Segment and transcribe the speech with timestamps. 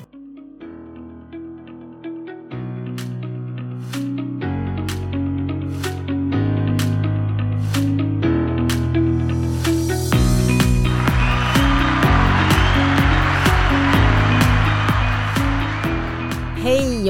[0.00, 0.04] Hej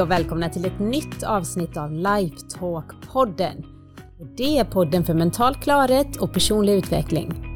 [0.03, 3.65] och välkomna till ett nytt avsnitt av Lifetalk-podden.
[4.37, 7.49] Det är podden för mental klarhet och personlig utveckling.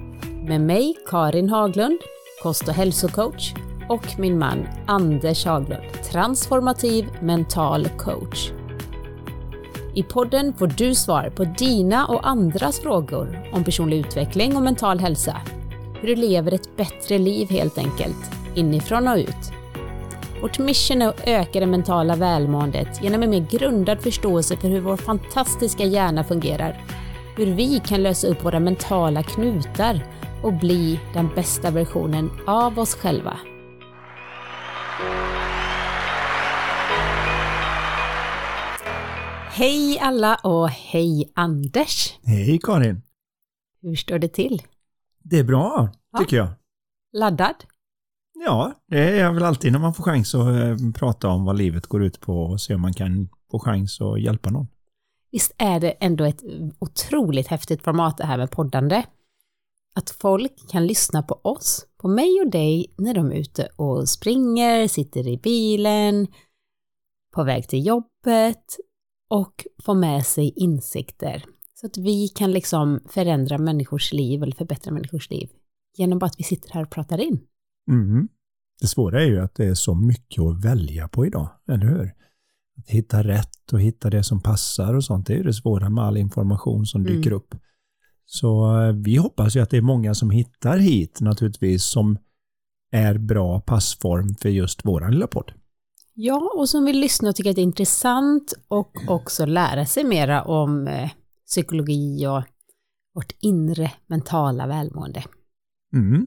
[0.49, 1.99] Med mig, Karin Haglund,
[2.43, 3.55] kost och hälsocoach
[3.89, 5.83] och min man Anders Haglund,
[6.13, 8.51] transformativ mental coach.
[9.95, 15.01] I podden får du svar på dina och andras frågor om personlig utveckling och mental
[15.01, 15.37] hälsa.
[16.01, 19.53] Hur du lever ett bättre liv helt enkelt, inifrån och ut.
[20.43, 24.81] Vårt mission är att öka det mentala välmåendet genom en mer grundad förståelse för hur
[24.81, 26.85] vår fantastiska hjärna fungerar,
[27.37, 30.01] hur vi kan lösa upp våra mentala knutar
[30.43, 33.37] och bli den bästa versionen av oss själva.
[39.59, 42.19] Hej alla och hej Anders!
[42.23, 43.03] Hej Karin!
[43.83, 44.63] Hur står det till?
[45.23, 46.49] Det är bra, tycker jag.
[47.13, 47.55] Laddad?
[48.45, 51.59] Ja, det är jag väl alltid när man får chans att eh, prata om vad
[51.59, 54.67] livet går ut på och se om man kan få chans att hjälpa någon.
[55.33, 56.43] Visst är det ändå ett
[56.79, 59.03] otroligt häftigt format det här med poddande?
[59.95, 64.09] Att folk kan lyssna på oss, på mig och dig, när de är ute och
[64.09, 66.27] springer, sitter i bilen,
[67.35, 68.77] på väg till jobbet
[69.29, 71.45] och få med sig insikter.
[71.75, 75.49] Så att vi kan liksom förändra människors liv eller förbättra människors liv
[75.97, 77.41] genom bara att vi sitter här och pratar in.
[77.91, 78.29] Mm.
[78.81, 82.13] Det svåra är ju att det är så mycket att välja på idag, eller hur?
[82.79, 85.91] Att hitta rätt och hitta det som passar och sånt, det är ju det svåra
[85.91, 87.37] med all information som dyker Mm.
[87.37, 87.55] upp.
[88.27, 92.19] Så eh, vi hoppas ju att det är många som hittar hit naturligtvis som
[92.93, 95.53] är bra passform för just våran lilla podd.
[96.19, 100.05] Ja, och som vill lyssna och tycka att det är intressant och också lära sig
[100.05, 101.11] mera om eh,
[101.47, 102.43] psykologi och
[103.15, 105.25] vårt inre mentala välmående.
[105.93, 106.27] Mm.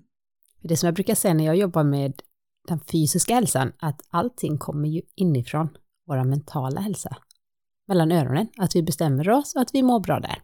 [0.62, 2.14] Det som jag brukar säga när jag jobbar med
[2.68, 5.70] den fysiska hälsan, att allting kommer ju inifrån
[6.08, 7.18] vår mentala hälsa.
[7.88, 10.42] Mellan öronen, att vi bestämmer oss och att vi mår bra där.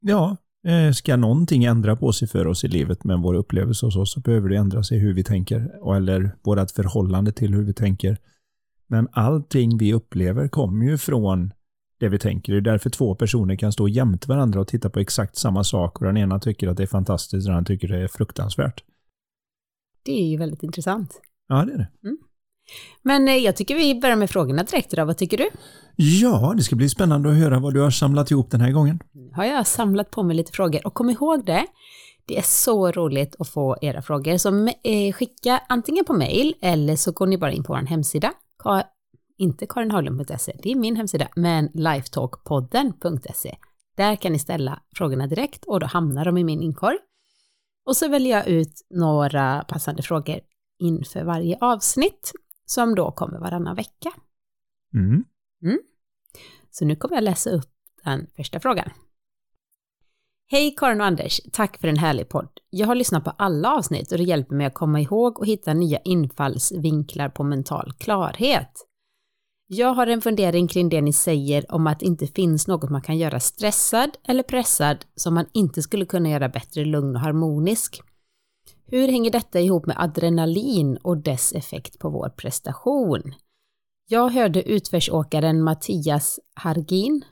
[0.00, 3.92] Ja, eh, ska någonting ändra på sig för oss i livet med vår upplevelse och
[3.92, 7.74] så, så behöver det ändra sig hur vi tänker eller vårt förhållande till hur vi
[7.74, 8.18] tänker.
[8.88, 11.52] Men allting vi upplever kommer ju från
[12.00, 12.52] det vi tänker.
[12.52, 15.98] Det är därför två personer kan stå jämte varandra och titta på exakt samma sak
[16.00, 18.84] och den ena tycker att det är fantastiskt och den andra tycker det är fruktansvärt.
[20.02, 21.20] Det är ju väldigt intressant.
[21.48, 21.88] Ja, det är det.
[23.02, 25.06] Men eh, jag tycker vi börjar med frågorna direkt idag.
[25.06, 25.48] Vad tycker du?
[25.96, 29.00] Ja, det ska bli spännande att höra vad du har samlat ihop den här gången.
[29.32, 31.66] Har jag samlat på mig lite frågor och kom ihåg det.
[32.26, 34.36] Det är så roligt att få era frågor.
[34.36, 38.32] Så eh, skicka antingen på mail eller så går ni bara in på vår hemsida.
[38.58, 38.82] Ka
[39.36, 43.56] inte karinhaglund.se, det är min hemsida, men lifetalkpodden.se.
[43.96, 46.98] Där kan ni ställa frågorna direkt och då hamnar de i min inkorg.
[47.84, 50.40] Och så väljer jag ut några passande frågor
[50.78, 52.32] inför varje avsnitt
[52.66, 54.12] som då kommer varannan vecka.
[55.62, 55.78] Mm.
[56.70, 57.70] Så nu kommer jag läsa upp
[58.04, 58.90] den första frågan.
[60.50, 62.48] Hej Karin och Anders, tack för en härlig podd.
[62.70, 65.74] Jag har lyssnat på alla avsnitt och det hjälper mig att komma ihåg och hitta
[65.74, 68.70] nya infallsvinklar på mental klarhet.
[69.66, 73.02] Jag har en fundering kring det ni säger om att det inte finns något man
[73.02, 78.00] kan göra stressad eller pressad som man inte skulle kunna göra bättre lugn och harmonisk.
[78.86, 83.34] Hur hänger detta ihop med adrenalin och dess effekt på vår prestation?
[84.08, 87.24] Jag hörde utförsåkaren Mattias Hargin,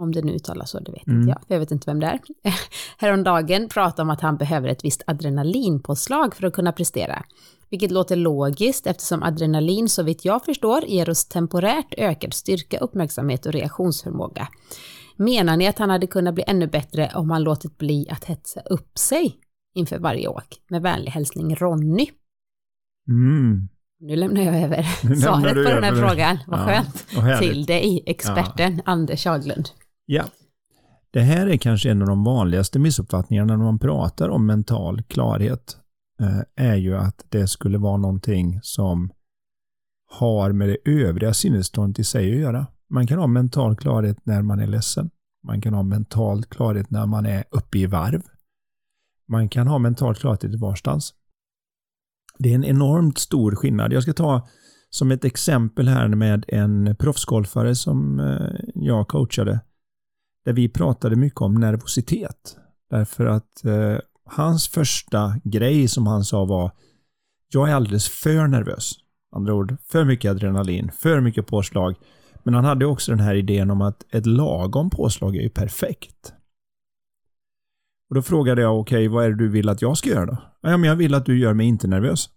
[0.00, 1.20] om det nu uttalas så, det vet Mm.
[1.20, 2.20] inte jag, för jag vet inte vem det är,
[2.98, 7.24] häromdagen prata om att han behöver ett visst adrenalinpåslag för att kunna prestera.
[7.70, 13.46] Vilket låter logiskt eftersom adrenalin, så vitt jag förstår, ger oss temporärt ökad styrka, uppmärksamhet
[13.46, 14.48] och reaktionsförmåga.
[15.16, 18.60] Menar ni att han hade kunnat bli ännu bättre om han låtit bli att hetsa
[18.60, 19.36] upp sig
[19.74, 20.60] inför varje åk?
[20.70, 22.06] Med vänlig hälsning Ronny.
[23.08, 23.68] Mm.
[24.00, 26.38] Nu lämnar jag över Nu svaret på den här frågan.
[26.46, 27.40] Vad Ja, skönt.
[27.40, 29.68] Till dig, experten Anders Haglund.
[30.12, 30.24] Ja.
[31.10, 35.76] Det här är kanske en av de vanligaste missuppfattningarna när man pratar om mental klarhet.
[36.20, 39.12] Eh, är ju att det skulle vara någonting som
[40.10, 42.66] har med det övriga sinnesståndet i sig att göra.
[42.90, 45.10] Man kan ha mental klarhet när man är ledsen.
[45.46, 48.22] Man kan ha mental klarhet när man är uppe i varv.
[49.28, 51.14] Man kan ha mental klarhet i varstans.
[52.38, 53.92] Det är en enormt stor skillnad.
[53.92, 54.48] Jag ska ta
[54.90, 59.60] som ett exempel här med en proffsgolfare som eh, jag coachade.
[60.44, 62.56] Där vi pratade mycket om nervositet.
[62.90, 66.70] Därför att eh, hans första grej som han sa var
[67.52, 68.92] Jag är alldeles för nervös.
[69.36, 71.94] Andra ord, för mycket adrenalin, för mycket påslag.
[72.42, 76.34] Men han hade också den här idén om att ett lagom påslag är ju perfekt.
[78.08, 80.26] Och Då frågade jag, okej, okay, vad är det du vill att jag ska göra
[80.26, 80.36] då?
[80.60, 82.30] Ja, men jag vill att du gör mig inte nervös.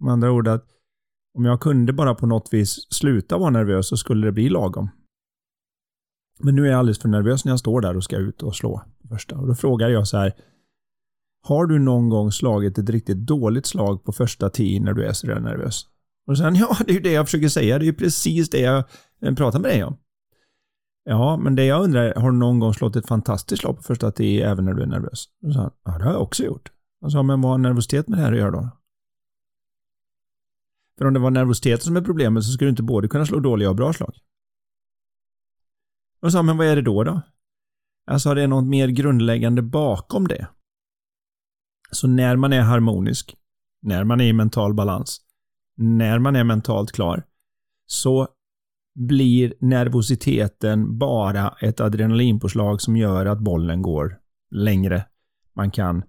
[0.00, 0.66] Med andra ord, att
[1.34, 4.90] om jag kunde bara på något vis sluta vara nervös så skulle det bli lagom.
[6.38, 8.56] Men nu är jag alldeles för nervös när jag står där och ska ut och
[8.56, 9.36] slå första.
[9.36, 10.32] Och Då frågar jag så här,
[11.42, 15.12] har du någon gång slagit ett riktigt dåligt slag på första tee när du är
[15.12, 15.86] så nervös?
[16.26, 17.78] Och sen, ja, det är ju det jag försöker säga.
[17.78, 18.84] Det är ju precis det jag
[19.22, 19.96] eh, pratar med dig om.
[21.04, 24.10] Ja, men det jag undrar, har du någon gång slått ett fantastiskt slag på första
[24.10, 25.24] tee även när du är nervös?
[25.46, 26.72] Och så, ja, det har jag också gjort.
[27.00, 27.22] Han sa.
[27.22, 28.68] men vad har nervositet med det här att göra då?
[30.98, 33.40] För om det var nervositeten som är problemet så skulle du inte både kunna slå
[33.40, 34.14] dåliga och bra slag.
[36.20, 37.22] Och sa, men vad är det då då?
[38.06, 40.46] Alltså, det är något mer grundläggande bakom det.
[41.90, 43.36] Så när man är harmonisk,
[43.82, 45.20] när man är i mental balans,
[45.76, 47.24] när man är mentalt klar,
[47.86, 48.28] så
[48.94, 54.18] blir nervositeten bara ett adrenalinpåslag som gör att bollen går
[54.50, 55.04] längre.
[55.54, 56.02] Man kan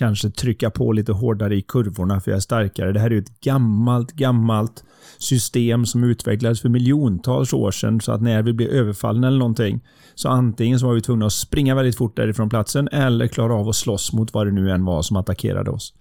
[0.00, 2.92] kanske trycka på lite hårdare i kurvorna för jag är starkare.
[2.92, 4.84] Det här är ett gammalt, gammalt
[5.18, 9.80] system som utvecklades för miljontals år sedan så att när vi blir överfallna eller någonting
[10.14, 13.68] så antingen så var vi tvungna att springa väldigt fort därifrån platsen eller klara av
[13.68, 15.94] att slåss mot vad det nu än var som attackerade oss.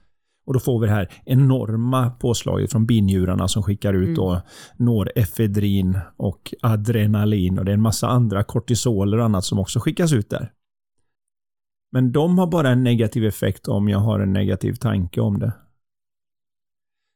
[0.47, 4.19] Och då får vi det här enorma påslaget från binjurarna som skickar ut mm.
[4.19, 4.37] och
[4.77, 9.79] når efedrin och adrenalin och det är en massa andra kortisoler och annat som också
[9.79, 10.51] skickas ut där.
[11.91, 15.53] Men de har bara en negativ effekt om jag har en negativ tanke om det.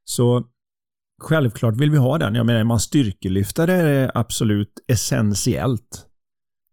[0.06, 0.48] Så
[1.22, 2.36] självklart vill vi ha den.
[2.36, 6.08] Jag menar, är man styrkelyftare är det absolut essentiellt.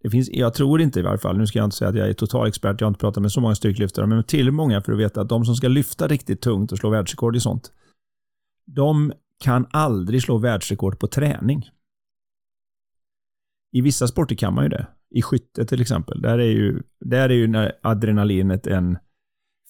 [0.02, 2.08] Det finns, jag tror inte i varje fall, nu ska jag inte säga att jag
[2.08, 4.92] är total expert, jag har inte pratat med så många styrkelyftare, men till många för
[4.92, 7.72] att veta att de som ska lyfta riktigt tungt och slå världsrekord i sånt,
[8.64, 11.70] de kan aldrig slå världsrekord på träning.
[13.72, 14.86] I vissa sporter kan man ju det.
[15.10, 16.22] I skytte till exempel.
[16.22, 18.98] Där är ju, där är ju adrenalinet en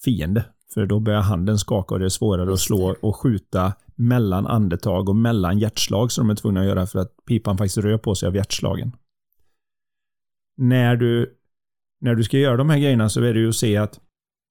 [0.05, 0.45] fiende.
[0.75, 5.09] För då börjar handen skaka och det är svårare att slå och skjuta mellan andetag
[5.09, 8.15] och mellan hjärtslag som de är tvungna att göra för att pipan faktiskt rör på
[8.15, 8.93] sig av hjärtslagen.
[10.57, 11.35] När du,
[12.01, 14.01] när du ska göra de här grejerna så är det ju att se att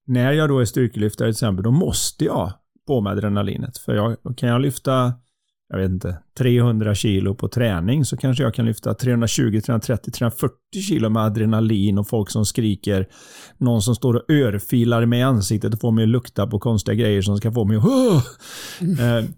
[0.06, 2.52] när jag då är styrkelyftare till exempel, då måste jag
[2.86, 3.78] på med adrenalinet.
[3.78, 5.12] För jag, kan jag lyfta
[5.70, 10.56] jag vet inte, 300 kilo på träning så kanske jag kan lyfta 320, 330, 340
[10.88, 13.08] kilo med adrenalin och folk som skriker.
[13.58, 16.94] Någon som står och örfilar mig i ansiktet och får mig att lukta på konstiga
[16.94, 17.84] grejer som ska få mig att...
[18.80, 19.24] Mm.
[19.24, 19.30] Eh,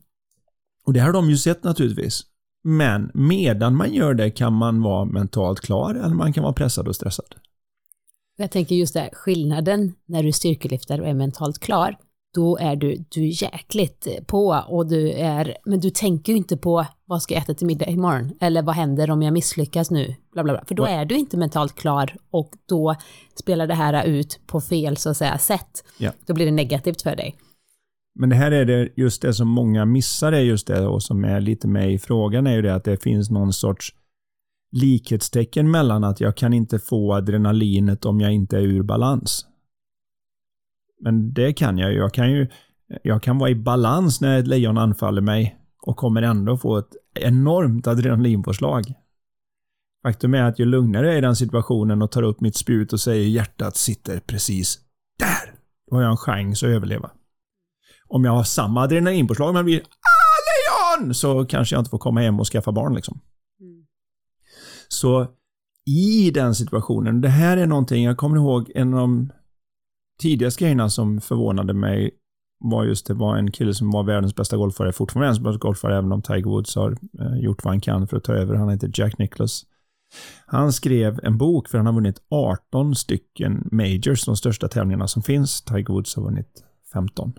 [0.86, 2.22] och det har de ju sett naturligtvis.
[2.64, 6.88] Men medan man gör det kan man vara mentalt klar eller man kan vara pressad
[6.88, 7.34] och stressad.
[8.36, 11.96] Jag tänker just det, skillnaden när du styrkelyfter och är mentalt klar
[12.34, 16.56] då är du, du är jäkligt på och du är, men du tänker ju inte
[16.56, 18.32] på vad ska jag äta till middag imorgon?
[18.40, 20.14] Eller vad händer om jag misslyckas nu?
[20.32, 20.64] Bla, bla, bla.
[20.64, 22.94] För då är du inte mentalt klar och då
[23.34, 25.84] spelar det här ut på fel så att säga sätt.
[25.98, 26.10] Ja.
[26.26, 27.36] Då blir det negativt för dig.
[28.14, 31.24] Men det här är det, just det som många missar är just det och som
[31.24, 33.94] är lite med i frågan är ju det att det finns någon sorts
[34.72, 39.46] likhetstecken mellan att jag kan inte få adrenalinet om jag inte är ur balans.
[41.02, 41.98] Men det kan jag ju.
[41.98, 42.48] Jag kan ju
[43.02, 46.96] jag kan vara i balans när ett lejon anfaller mig och kommer ändå få ett
[47.14, 48.84] enormt adrenalinpåslag.
[50.02, 52.92] Faktum är att ju lugnare jag är i den situationen och tar upp mitt spjut
[52.92, 54.78] och säger hjärtat sitter precis
[55.18, 55.54] där.
[55.90, 57.10] Då har jag en chans att överleva.
[58.08, 61.14] Om jag har samma adrenalinpåslag men blir ah, lejon!
[61.14, 63.20] Så kanske jag inte får komma hem och skaffa barn liksom.
[63.60, 63.86] Mm.
[64.88, 65.26] Så
[65.86, 69.32] i den situationen, det här är någonting, jag kommer ihåg en av de
[70.22, 72.10] tidigaste grejerna som förvånade mig
[72.64, 75.98] var just det var en kille som var världens bästa golfare, fortfarande världens bästa golfare,
[75.98, 78.54] även om Tiger Woods har eh, gjort vad han kan för att ta över.
[78.54, 79.66] Han heter Jack Nicklaus.
[80.46, 85.22] Han skrev en bok för han har vunnit 18 stycken majors, de största tävlingarna som
[85.22, 85.62] finns.
[85.62, 87.32] Tiger Woods har vunnit 15.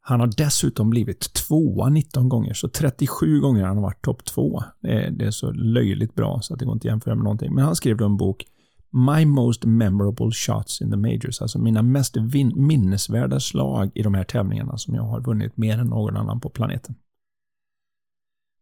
[0.00, 4.62] Han har dessutom blivit tvåa 19 gånger, så 37 gånger har han varit topp två.
[4.80, 7.24] Det är, det är så löjligt bra så att det går inte att jämföra med
[7.24, 7.54] någonting.
[7.54, 8.44] Men han skrev då en bok
[8.90, 11.42] My most memorable shots in the majors.
[11.42, 12.16] Alltså mina mest
[12.54, 16.50] minnesvärda slag i de här tävlingarna som jag har vunnit mer än någon annan på
[16.50, 16.94] planeten.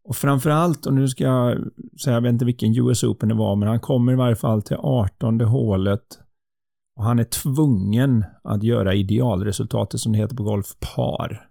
[0.03, 1.57] Och framförallt, och nu ska jag
[2.03, 4.61] säga, jag vet inte vilken US Open det var, men han kommer i varje fall
[4.61, 6.19] till 18 hålet.
[6.95, 11.49] Och han är tvungen att göra idealresultatet som det heter på golf, par.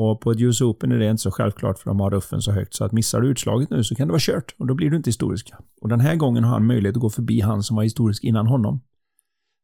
[0.00, 2.52] Och på ett US Open är det inte så självklart för de har ruffen så
[2.52, 4.90] högt så att missar du utslaget nu så kan det vara kört och då blir
[4.90, 5.52] du inte historisk.
[5.80, 8.46] Och den här gången har han möjlighet att gå förbi han som var historisk innan
[8.46, 8.80] honom.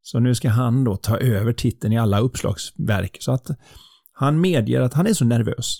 [0.01, 3.17] Så nu ska han då ta över titeln i alla uppslagsverk.
[3.19, 3.47] Så att
[4.11, 5.77] Han medger att han är så nervös.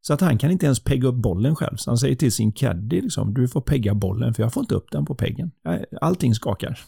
[0.00, 1.76] Så att han kan inte ens pegga upp bollen själv.
[1.76, 4.74] Så han säger till sin caddy liksom, du får pegga bollen för jag får inte
[4.74, 5.50] upp den på peggen.
[6.00, 6.80] Allting skakar.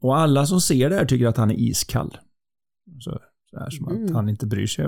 [0.00, 2.16] Och alla som ser det här tycker att han är iskall.
[3.00, 3.20] Så,
[3.60, 4.04] här som mm.
[4.04, 4.86] att han inte bryr sig.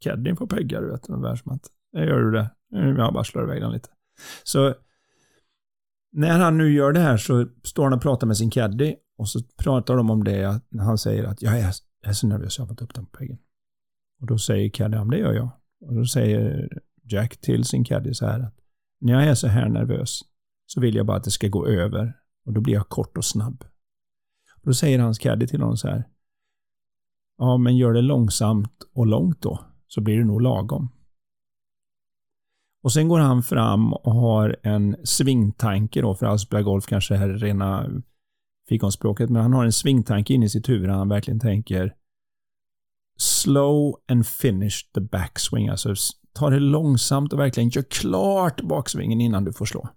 [0.00, 1.08] Caddien får pegga, du vet.
[1.08, 2.50] Ungefär som att, gör du det?
[2.70, 3.88] Jag bara slår iväg den lite.
[4.44, 4.74] Så
[6.12, 9.28] när han nu gör det här så står han och pratar med sin caddy och
[9.28, 12.64] så pratar de om det han säger att jag är, jag är så nervös, jag
[12.64, 13.38] har fått upp den på peggen.
[14.20, 15.50] Och då säger caddy, ja det gör jag.
[15.80, 16.68] Och då säger
[17.02, 18.54] Jack till sin caddy så här att
[19.00, 20.20] när jag är så här nervös
[20.66, 22.12] så vill jag bara att det ska gå över
[22.46, 23.64] och då blir jag kort och snabb.
[24.56, 26.04] Och då säger hans caddy till honom så här.
[27.38, 30.88] Ja, men gör det långsamt och långt då, så blir det nog lagom.
[32.82, 37.16] Och sen går han fram och har en svingtanke då, för att spela golf kanske
[37.16, 37.90] är rena
[38.68, 41.94] fikonspråket, men han har en svingtanke in i sitt huvud han verkligen tänker
[43.18, 45.68] slow and finish the backswing.
[45.68, 45.94] Alltså
[46.32, 49.88] ta det långsamt och verkligen gör klart baksvingen innan du får slå.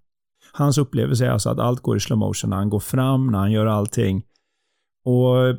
[0.54, 3.40] Hans upplevelse är alltså att allt går i slow motion när han går fram, när
[3.40, 4.24] han gör allting.
[5.06, 5.58] Och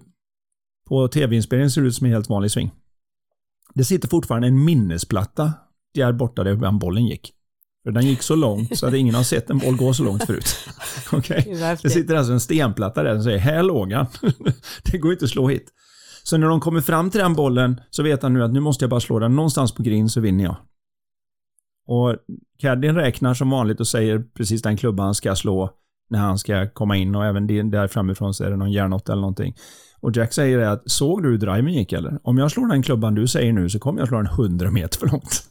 [0.92, 2.70] på tv-inspelningen ser ut som en helt vanlig sving.
[3.74, 5.52] Det sitter fortfarande en minnesplatta
[5.94, 7.32] där borta där bollen gick.
[7.84, 10.26] För den gick så långt så att ingen har sett en boll gå så långt
[10.26, 10.56] förut.
[11.12, 11.54] okay?
[11.82, 14.06] Det sitter alltså en stenplatta där som säger här låg han.
[14.92, 15.72] det går inte att slå hit.
[16.22, 18.84] Så när de kommer fram till den bollen så vet han nu att nu måste
[18.84, 20.56] jag bara slå den någonstans på green så vinner jag.
[21.86, 22.16] Och
[22.58, 25.70] Caddien räknar som vanligt och säger precis den klubban han ska slå
[26.12, 29.20] när han ska komma in och även där framifrån så är det någon järnåtta eller
[29.20, 29.54] någonting.
[30.00, 32.18] Och Jack säger att såg du hur driven gick eller?
[32.22, 34.98] Om jag slår den klubban du säger nu så kommer jag slå den 100 meter
[34.98, 35.44] för långt.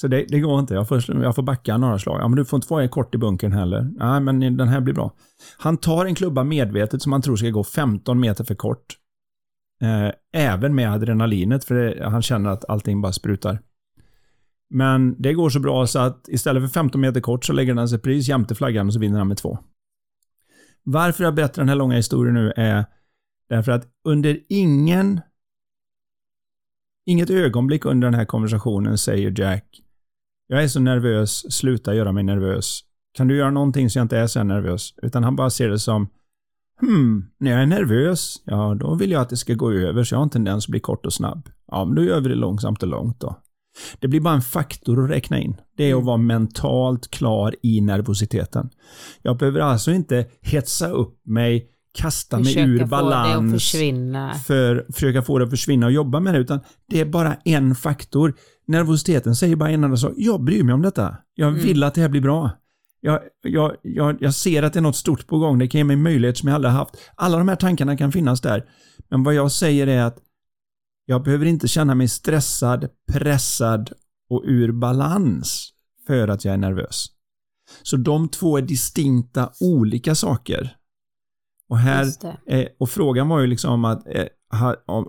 [0.00, 0.74] Så det, det, går inte.
[0.74, 2.20] Jag får, jag får backa några slag.
[2.20, 3.90] Ja, men du får inte vara kort i bunkern heller.
[3.98, 5.12] Nej, men den här blir bra.
[5.58, 8.86] Han tar en klubba medvetet som han tror ska gå 15 meter för kort.
[9.82, 13.58] Eh, även med adrenalinet, för det, han känner att allting bara sprutar.
[14.70, 17.88] Men det går så bra så att istället för 15 meter kort så lägger den
[17.88, 19.58] sig precis jämte flaggan och så vinner han med två.
[20.82, 22.84] Varför jag berättar den här långa historien nu är
[23.48, 25.20] därför att under ingen
[27.06, 29.82] Inget ögonblick under den här konversationen säger Jack
[30.46, 32.80] Jag är så nervös, sluta göra mig nervös.
[33.12, 34.94] Kan du göra någonting så jag inte är så nervös?
[35.02, 36.08] Utan han bara ser det som
[36.80, 40.14] Hmm, när jag är nervös, ja då vill jag att det ska gå över så
[40.14, 41.48] jag har en tendens att bli kort och snabb.
[41.66, 43.36] Ja, men då gör vi det långsamt och långt då.
[44.00, 45.56] Det blir bara en faktor att räkna in.
[45.76, 46.06] Det är att mm.
[46.06, 48.70] vara mentalt klar i nervositeten.
[49.22, 51.66] Jag behöver alltså inte hetsa upp mig,
[51.98, 53.72] kasta försöka mig ur balans
[54.46, 57.74] för försöka få det att försvinna och jobba med det, utan det är bara en
[57.74, 58.34] faktor.
[58.66, 60.12] Nervositeten säger bara en enda sak.
[60.16, 61.16] Jag bryr mig om detta.
[61.34, 61.60] Jag mm.
[61.60, 62.50] vill att det här blir bra.
[63.00, 65.58] Jag, jag, jag, jag ser att det är något stort på gång.
[65.58, 66.96] Det kan ge mig möjlighet som jag aldrig haft.
[67.14, 68.64] Alla de här tankarna kan finnas där.
[69.10, 70.18] Men vad jag säger är att
[71.06, 73.92] jag behöver inte känna mig stressad, pressad
[74.30, 75.72] och ur balans
[76.06, 77.06] för att jag är nervös.
[77.82, 80.76] Så de två är distinkta olika saker.
[81.68, 82.06] Och, här,
[82.78, 84.26] och frågan var ju liksom att, eh,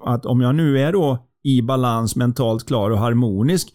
[0.02, 3.70] att om jag nu är då i balans, mentalt klar och harmonisk,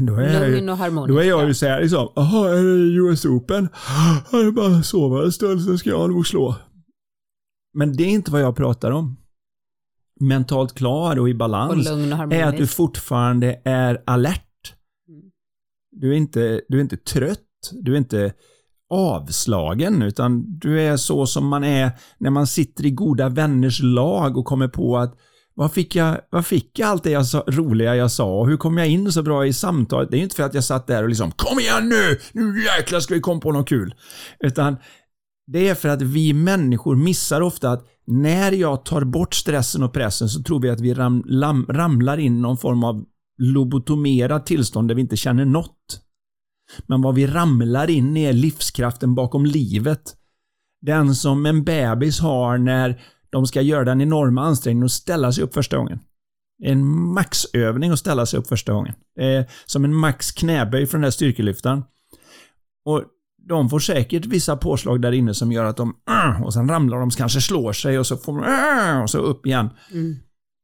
[0.00, 1.08] då är, Lugn och harmonisk.
[1.14, 3.68] Då är jag ju såhär liksom, jaha, är det US Open?
[4.32, 6.56] Jag bara sova en stund så ska jag nog slå.
[7.74, 9.16] Men det är inte vad jag pratar om.
[10.20, 14.74] Mentalt klar och i balans och och är att du fortfarande är alert.
[15.08, 15.22] Mm.
[15.90, 17.38] Du är, inte, du är inte trött.
[17.72, 18.32] Du är inte
[18.90, 24.36] avslagen, utan du är så som man är när man sitter i goda vänners lag
[24.36, 25.18] och kommer på att
[25.54, 28.56] vad fick jag, vad fick jag allt det jag sa, roliga jag sa och hur
[28.56, 30.10] kom jag in så bra i samtalet?
[30.10, 32.18] Det är ju inte för att jag satt där och liksom Kom igen nu!
[32.32, 33.94] Nu jäklar ska vi komma på något kul.
[34.40, 34.76] Utan
[35.52, 39.92] det är för att vi människor missar ofta att när jag tar bort stressen och
[39.92, 43.04] pressen så tror vi att vi ram, lam, ramlar in i någon form av
[43.38, 46.00] lobotomerat tillstånd där vi inte känner något.
[46.86, 50.16] Men vad vi ramlar in i är livskraften bakom livet.
[50.80, 55.44] Den som en bebis har när de ska göra den enorma ansträngningen att ställa sig
[55.44, 55.98] upp första gången.
[56.62, 58.94] En maxövning att ställa sig upp första gången.
[59.18, 61.82] Eh, som en max knäböj från den här styrkelyftaren.
[62.84, 63.04] Och
[63.48, 65.96] de får säkert vissa påslag där inne som gör att de
[66.44, 69.70] och sen ramlar de, kanske slår sig och så får de och så upp igen.
[69.92, 70.16] Mm.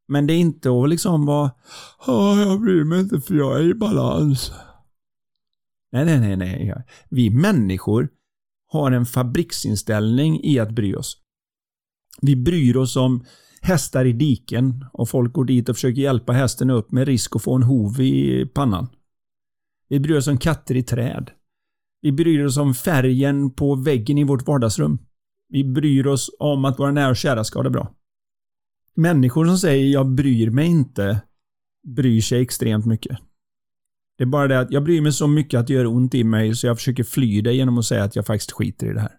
[0.09, 1.50] Men det är inte att liksom vara
[2.06, 4.52] jag bryr mig inte för jag är i balans.
[5.92, 6.85] Nej, nej, nej, nej.
[7.11, 8.09] Vi människor
[8.68, 11.16] har en fabriksinställning i att bry oss.
[12.23, 13.25] Vi bryr oss om
[13.61, 17.42] hästar i diken och folk går dit och försöker hjälpa hästen upp med risk att
[17.42, 18.88] få en hov i pannan.
[19.88, 21.30] Vi bryr oss om katter i träd.
[22.07, 24.99] Vi bryr oss om färgen på väggen i vårt vardagsrum.
[25.49, 27.95] Vi bryr oss om att våra nära och kära ska ha det bra.
[28.95, 31.23] Människor som säger jag bryr mig inte
[31.97, 33.19] bryr sig extremt mycket.
[34.19, 36.25] Det är bara det att jag bryr mig så mycket att det gör ont i
[36.25, 39.01] mig så jag försöker fly det genom att säga att jag faktiskt skiter i det
[39.01, 39.15] här.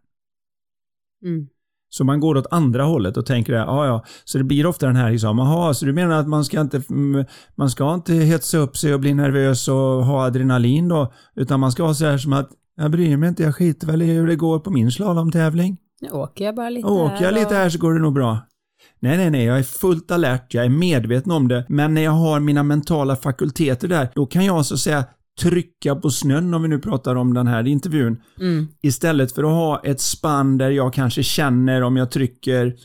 [1.23, 1.47] Mm.
[1.89, 4.05] Så man går åt andra hållet och tänker det, ja ja.
[4.23, 6.81] Så det blir ofta den här liksom, jaha, så du menar att man ska inte,
[6.89, 7.25] mm,
[7.55, 11.13] man ska inte hetsa upp sig och bli nervös och ha adrenalin då?
[11.35, 14.01] Utan man ska ha så här som att, jag bryr mig inte, jag skiter väl
[14.01, 15.77] i hur det går på min slalomtävling.
[16.01, 18.13] Nu åker jag bara lite Åker jag här lite och- här så går det nog
[18.13, 18.39] bra.
[18.99, 22.11] Nej, nej, nej, jag är fullt alert, jag är medveten om det, men när jag
[22.11, 25.05] har mina mentala fakulteter där, då kan jag så att säga
[25.41, 28.21] trycka på snön om vi nu pratar om den här intervjun.
[28.39, 28.67] Mm.
[28.81, 32.75] Istället för att ha ett spann där jag kanske känner om jag trycker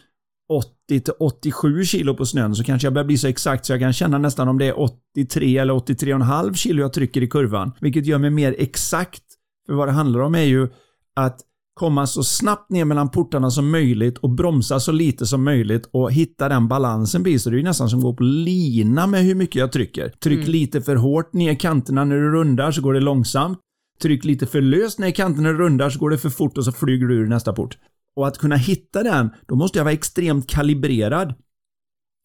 [0.52, 3.80] 80 till 87 kilo på snön så kanske jag börjar bli så exakt så jag
[3.80, 7.72] kan känna nästan om det är 83 eller 83,5 kilo jag trycker i kurvan.
[7.80, 9.22] Vilket gör mig mer exakt.
[9.66, 10.68] För vad det handlar om är ju
[11.16, 11.40] att
[11.74, 16.12] komma så snabbt ner mellan portarna som möjligt och bromsa så lite som möjligt och
[16.12, 19.24] hitta den balansen blir så det är ju nästan som att gå på lina med
[19.24, 20.08] hur mycket jag trycker.
[20.08, 20.50] Tryck Mm.
[20.50, 23.58] lite för hårt ner kanterna när du rundar så går det långsamt.
[24.02, 26.64] Tryck lite för löst ner kanterna när du rundar så går det för fort och
[26.64, 27.78] så flyger du ur nästa port.
[28.16, 31.34] Och att kunna hitta den, då måste jag vara extremt kalibrerad.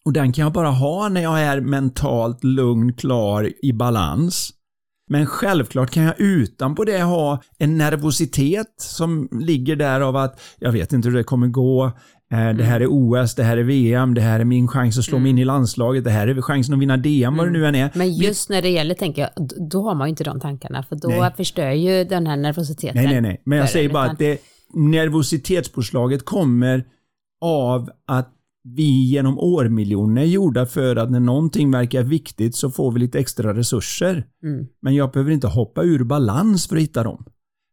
[0.06, 4.54] Och den kan jag bara ha när jag är mentalt lugn, klar, i balans.
[5.10, 10.72] Men självklart kan jag utanpå det ha en nervositet som ligger där av att jag
[10.72, 11.86] vet inte hur det kommer gå.
[12.32, 15.04] Eh, Det här är OS, det här är VM, det här är min chans att
[15.06, 17.66] slå mig in i landslaget, det här är chansen att vinna DM, vad det nu
[17.68, 17.92] än är.
[17.96, 20.96] Men just när det gäller, tänker jag, då har man ju inte de tankarna, för
[20.96, 21.32] då Nej.
[21.38, 22.96] förstör ju den här nervositeten.
[23.04, 23.42] Nej, nej, nej.
[23.44, 24.38] Men jag säger bara att det,
[24.74, 26.86] nervositetspåslaget kommer
[27.42, 28.34] av att
[28.76, 33.20] vi genom årmiljoner är gjorda för att när någonting verkar viktigt så får vi lite
[33.20, 34.28] extra resurser.
[34.44, 34.68] Mm.
[34.82, 37.26] Men jag behöver inte hoppa ur balans för att hitta dem.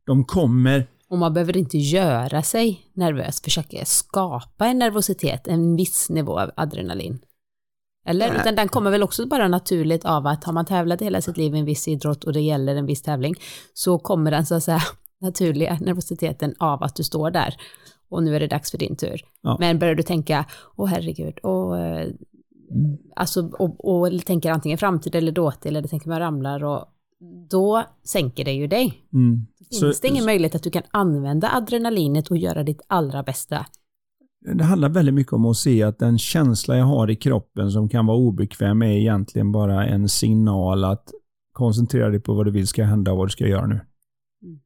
[0.06, 6.10] De kommer, Och man behöver inte göra sig nervös, försöka skapa en nervositet, en viss
[6.10, 7.18] nivå av adrenalin.
[8.06, 8.28] Eller?
[8.28, 8.40] Nej.
[8.40, 11.54] Utan den kommer väl också bara naturligt av att har man tävlat hela sitt liv
[11.54, 13.34] i en viss idrott och det gäller en viss tävling,
[13.74, 14.82] så kommer den så att säga
[15.20, 17.54] naturliga nervositeten av att du står där.
[18.14, 19.20] Och nu är det dags för din tur.
[19.42, 19.56] Ja.
[19.60, 20.44] Men börjar du tänka,
[20.76, 22.08] åh herregud, och, eh,
[23.16, 26.84] alltså, och, och tänker antingen framtid eller dåtid, eller tänker man ramlar, och
[27.50, 28.94] då sänker det ju dig.
[29.12, 29.46] mm,
[29.80, 33.66] Finns det ingen möjlighet att du kan använda adrenalinet och göra ditt allra bästa?
[34.52, 37.88] det handlar väldigt mycket om att se att den känsla jag har i kroppen som
[37.88, 41.12] kan vara obekväm är egentligen bara en signal att
[41.52, 43.80] koncentrera dig på vad du vill ska hända och vad du ska göra nu.
[44.42, 44.60] Mm.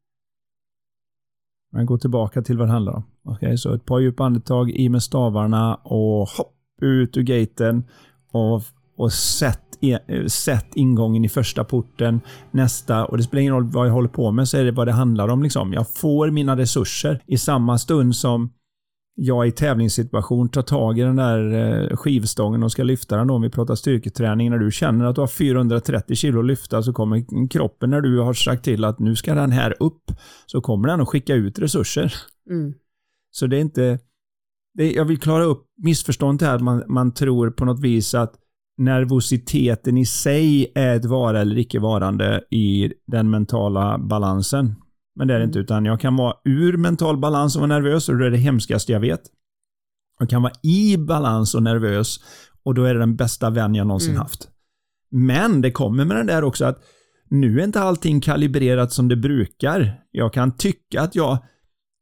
[1.73, 3.03] Men gå tillbaka till vad det handlar om.
[3.29, 7.85] Okej, så ett par djupa andetag, i med stavarna och hopp ut ur gaten
[8.33, 8.63] och,
[8.97, 13.87] och sätt, eh, sätt ingången i första porten, nästa och det spelar ingen roll vad
[13.87, 15.43] jag håller på med så är det vad det handlar om.
[15.43, 15.73] Liksom.
[15.73, 18.51] Jag får mina resurser i samma stund som
[19.21, 23.35] jag i tävlingssituation tar tag i den där eh, skivstången och ska lyfta den då,
[23.35, 24.51] om vi pratar styrketräning.
[24.51, 28.19] När du känner att du har 430 kilo att lyfta så kommer kroppen när du
[28.19, 30.13] har sagt till att nu ska den här upp,
[30.47, 32.15] så kommer den att skicka ut resurser.
[32.51, 32.75] Mm.
[33.31, 33.99] Så det är inte...
[34.75, 38.35] Det jag vill klara upp missförståndet här att man, man tror på något vis att
[38.79, 44.75] nervositeten i sig är ett vara eller icke varande i den mentala balansen.
[45.17, 45.49] Men det är det Mm.
[45.49, 48.37] inte, utan jag kan vara ur mental balans och vara nervös och då är det
[48.37, 49.21] hemskaste jag vet.
[50.19, 52.17] Jag kan vara i balans och nervös
[52.63, 54.21] och då är det den bästa vän jag någonsin Mm.
[54.23, 54.49] haft.
[55.11, 56.79] Men det kommer med den där också att
[57.31, 60.01] nu är inte allting kalibrerat som det brukar.
[60.11, 61.39] Jag kan tycka att jag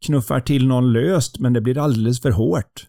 [0.06, 2.87] knuffar till någon löst, men det blir alldeles för hårt.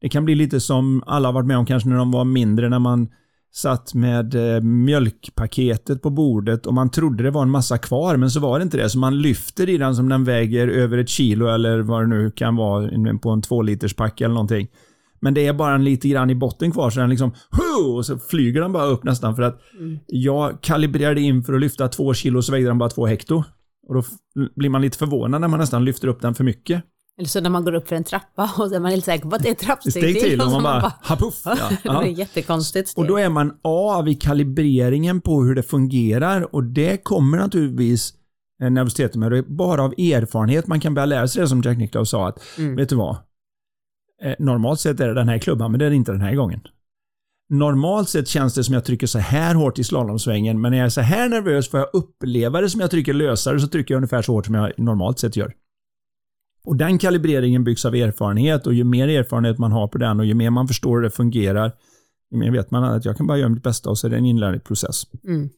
[0.00, 2.78] Det kan bli lite som alla varit med om kanske när de var mindre, när
[2.78, 3.08] man
[3.52, 8.30] satt med eh, mjölkpaketet på bordet och man trodde det var en massa kvar, men
[8.30, 8.90] så var det inte det.
[8.90, 12.30] Så man lyfter i den som den väger över ett kilo eller vad det nu
[12.30, 14.68] kan vara på en två liters pack eller någonting.
[15.20, 17.34] Men det är bara en lite grann i botten kvar så den liksom
[17.96, 19.98] och så flyger den bara upp nästan för att Mm.
[20.06, 23.44] jag kalibrerade in för att lyfta två kilo så vägde den bara två hekto.
[23.88, 24.02] Och då
[24.56, 26.82] blir man lite förvånad när man nästan lyfter upp den för mycket.
[27.18, 29.28] Eller så när man går upp för en trappa och så är man helt säker
[29.28, 31.42] på att det är ett trappsteg Steg till och man bara, hapuff.
[31.44, 32.06] Ja, Det är ja.
[32.06, 33.02] jättekonstigt steg.
[33.02, 38.14] Och då är man av i kalibreringen på hur det fungerar och det kommer naturligtvis
[38.62, 39.32] eh, nervositeten med.
[39.32, 42.28] Det är bara av erfarenhet man kan börja lära sig det som Jack Nicklaus sa
[42.28, 42.76] att, Mm.
[42.76, 43.16] vet du vad?
[44.22, 46.34] Eh, Normalt sett är det den här klubban, men det är det inte den här
[46.34, 46.60] gången.
[47.48, 50.84] Normalt sett känns det som jag trycker så här hårt i slalomsvängen, men när jag
[50.84, 53.98] är så här nervös får jag uppleva det som jag trycker lösare, så trycker jag
[53.98, 55.54] ungefär så hårt som jag normalt sett gör.
[56.64, 60.26] Och den kalibreringen byggs av erfarenhet och ju mer erfarenhet man har på den och
[60.26, 61.72] ju mer man förstår hur det fungerar,
[62.30, 64.16] ju mer vet man att jag kan bara göra mitt bästa och så är det
[64.16, 65.02] en inlärningsprocess.
[65.24, 65.48] Mm.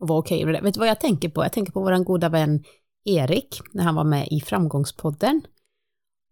[0.00, 0.60] Och vara okej med det.
[0.60, 1.44] Vet du vad jag tänker på?
[1.44, 2.64] Jag tänker på vår goda vän
[3.04, 5.42] Erik, när han var med i Framgångspodden.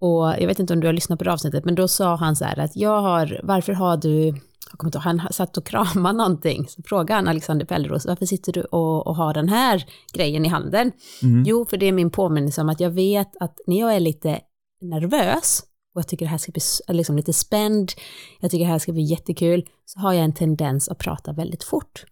[0.00, 2.36] Och jag vet inte om du har lyssnat på det avsnittet, men då sa han
[2.36, 4.26] så här att jag har, varför har du,
[4.70, 8.26] jag kommer inte ihåg, han satt och kramade någonting, så frågade han Alexander Pellros, varför
[8.26, 10.92] sitter du och, och har den här grejen i handen?
[11.22, 11.44] Mm.
[11.46, 14.40] Jo, för det är min påminnelse om att jag vet att när jag är lite
[14.80, 15.62] nervös,
[15.94, 16.62] och jag tycker det här ska bli
[16.96, 17.92] liksom lite spänd,
[18.40, 21.64] jag tycker det här ska bli jättekul, så har jag en tendens att prata väldigt
[21.64, 22.04] fort.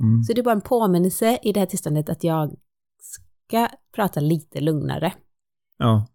[0.00, 0.22] Mm.
[0.22, 2.54] Så det är bara en påminnelse i det här tillståndet att jag
[3.02, 5.12] ska prata lite lugnare.
[5.78, 6.06] Ja.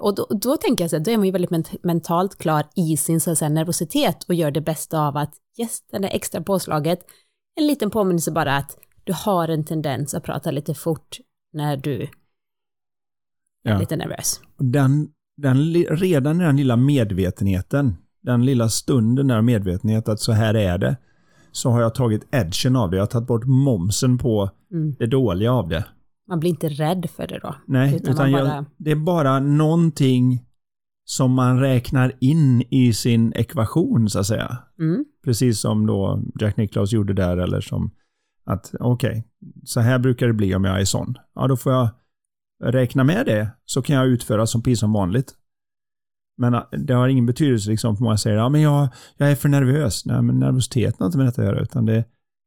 [0.00, 2.64] Och då, då tänker jag så här, då är man ju väldigt ment- mentalt klar
[2.76, 6.40] i sin så säga, nervositet och gör det bästa av att, yes, det där extra
[6.42, 6.98] påslaget,
[7.56, 11.18] en liten påminnelse bara att du har en tendens att prata lite fort
[11.52, 12.10] när du är
[13.62, 13.78] Ja.
[13.78, 14.40] lite nervös.
[14.58, 20.54] Den, den, redan i den lilla medvetenheten, den lilla stunden där medvetenhet att så här
[20.54, 20.96] är det,
[21.52, 22.96] så har jag tagit edgen av det.
[22.96, 24.96] Jag har tagit bort momsen på Mm.
[24.98, 25.84] det dåliga av det.
[26.28, 27.54] Man blir inte rädd för det då.
[27.66, 30.44] Nej, Utan utan, jag, bara- det är bara någonting
[31.04, 34.58] som man räknar in i sin ekvation så att säga.
[34.78, 35.04] Mm.
[35.24, 37.90] Precis som då Jack Nicklaus gjorde där eller som
[38.44, 39.24] att okej,
[39.64, 41.14] så här brukar det bli om jag är sån.
[41.34, 41.88] Ja, då får jag
[42.64, 45.34] räkna med det så kan jag utföra som precis som vanligt.
[46.36, 49.34] Men äh, det har ingen betydelse liksom för många säger ja men jag, jag är
[49.34, 50.06] för nervös.
[50.06, 52.04] Nej, men nervositeten har inte med detta att göra utan det,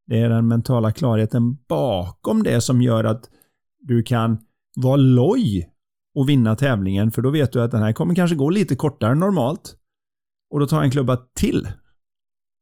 [0.07, 3.29] det är den mentala klarheten bakom det som gör att
[3.87, 4.37] du kan
[4.75, 5.69] vara loj
[6.15, 9.11] och vinna tävlingen för då vet du att den här kommer kanske gå lite kortare
[9.11, 9.75] än normalt.
[10.49, 11.67] Och då tar jag en klubba till.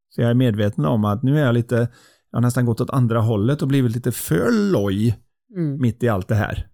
[0.09, 1.75] Så jag är medveten om att nu är jag lite,
[2.31, 5.19] jag har nästan gått åt andra hållet och blivit lite för loj
[5.55, 5.81] Mm.
[5.81, 6.67] mitt i allt det här.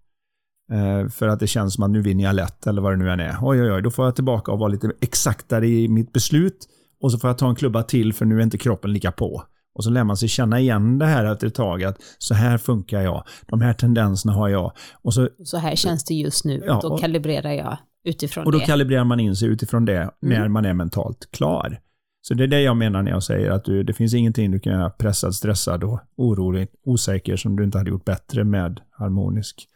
[0.71, 3.09] Eh, för att det känns som att nu vinner jag lätt eller vad det nu
[3.09, 3.37] än är.
[3.41, 6.67] Oj, oj, oj, då får jag tillbaka och vara lite exaktare i mitt beslut.
[7.01, 9.43] Och så får jag ta en klubba till för nu är inte kroppen lika på.
[9.73, 12.57] Och så lär man sig känna igen det här efter ett tag att så här
[12.57, 13.23] funkar jag.
[13.47, 14.71] De här tendenserna har jag.
[15.01, 18.51] Och, så, Så här känns det just nu, Ja, då och- kalibrerar jag utifrån och
[18.51, 18.65] då det.
[18.65, 20.51] kalibrerar man in sig utifrån det när Mm.
[20.53, 21.79] man är mentalt klar.
[22.21, 24.59] Så det är det jag menar när jag säger att du, det finns ingenting du
[24.59, 29.67] kan göra pressad, stressad och orolig, osäker som du inte hade gjort bättre med harmonisk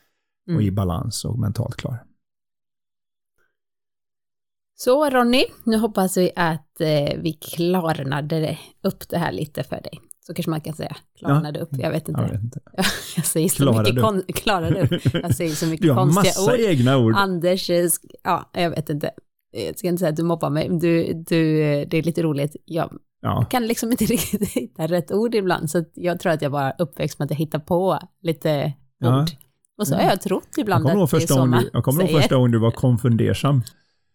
[0.56, 0.76] och i Mm.
[0.76, 2.04] balans och mentalt klar.
[4.78, 10.02] Så Ronny, nu hoppas vi att eh, vi klarnade upp det här lite för dig.
[10.28, 10.96] Så kanske man kan säga.
[11.20, 12.22] Klarnade upp, jag vet inte.
[12.22, 12.60] Jag vet inte.
[13.16, 15.02] Jag säger så Klarade mycket kon- klarade upp.
[15.14, 16.60] Jag säger så mycket Du har konstiga massa ord.
[16.60, 17.14] egna ord.
[17.16, 17.70] Anders,
[18.24, 19.12] ja, jag vet inte.
[19.52, 21.54] Jag ska inte säga att du mobbar mig, du, du,
[21.86, 22.56] det är lite roligt.
[22.66, 26.52] Jag Ja, kan liksom inte riktigt hitta rätt ord ibland, så jag tror att jag
[26.52, 29.22] bara uppväxt med att jag hittar på lite Ja.
[29.22, 29.30] ord.
[29.78, 29.98] Och så Ja.
[29.98, 32.22] har jag trott jag ibland ihåg att det är så man du, jag kommer ihåg
[32.22, 33.62] första gången du var konfundersam.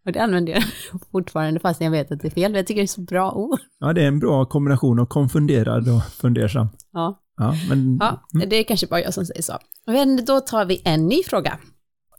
[0.07, 0.63] Och det använder jag
[1.13, 2.55] fortfarande fast jag vet att det är fel.
[2.55, 3.61] Jag tycker det är så bra ord.
[3.79, 6.69] Ja, det är en bra kombination av konfunderad och fundersam.
[6.93, 9.59] Ja, Ja, men ja det är kanske bara jag som säger så.
[9.87, 11.59] Men då tar vi en ny fråga.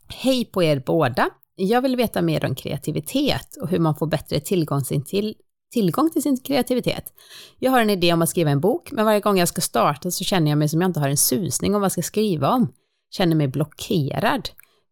[0.07, 1.29] Hej på er båda.
[1.55, 5.35] Jag vill veta mer om kreativitet och hur man får bättre tillgång, till,
[5.73, 7.03] tillgång till sin kreativitet.
[7.59, 10.11] Jag har en idé om att skriva en bok, men varje gång jag ska starta
[10.11, 12.49] så känner jag mig som jag inte har en susning om vad jag ska skriva
[12.49, 12.73] om.
[13.11, 14.49] Känner mig blockerad.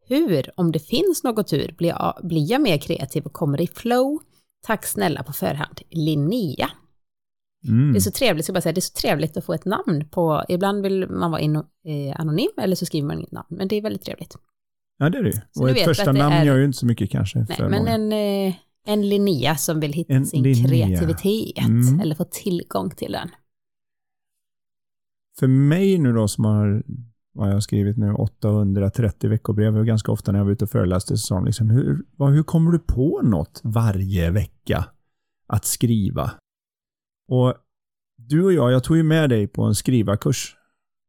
[0.10, 3.68] Hur, om det finns något hur, blir jag, blir jag mer kreativ och kommer i
[3.68, 4.20] flow?
[4.62, 5.82] Tack snälla på förhand.
[5.90, 6.70] Linnea.
[7.68, 9.54] mm, Det är så trevligt, ska jag bara säga, det är så trevligt att få
[9.54, 11.64] ett namn på, ibland vill man vara in, eh,
[12.20, 14.36] anonym eller så skriver man inget namn, men det är väldigt trevligt.
[14.98, 15.42] ja, det är det.
[15.52, 17.40] Så Och ett första namn är- gör ju inte så mycket kanske.
[17.40, 17.90] Nej, men många.
[17.90, 18.12] en,
[18.48, 18.54] eh,
[18.86, 20.68] en Linnea som vill hitta En sin Linnea.
[20.88, 22.00] kreativitet Mm.
[22.00, 23.30] eller få tillgång till den.
[25.40, 26.84] För mig nu då som har,
[27.34, 30.72] vad jag har skrivit nu, 830 veckobrev och ganska ofta när jag var ute och
[30.72, 34.86] föreläste så sa de liksom, hur, vad, hur kommer du på något varje vecka
[35.48, 36.32] att skriva?
[37.28, 37.54] Och
[38.18, 40.56] du och jag, jag tog ju med dig på en skrivarkurs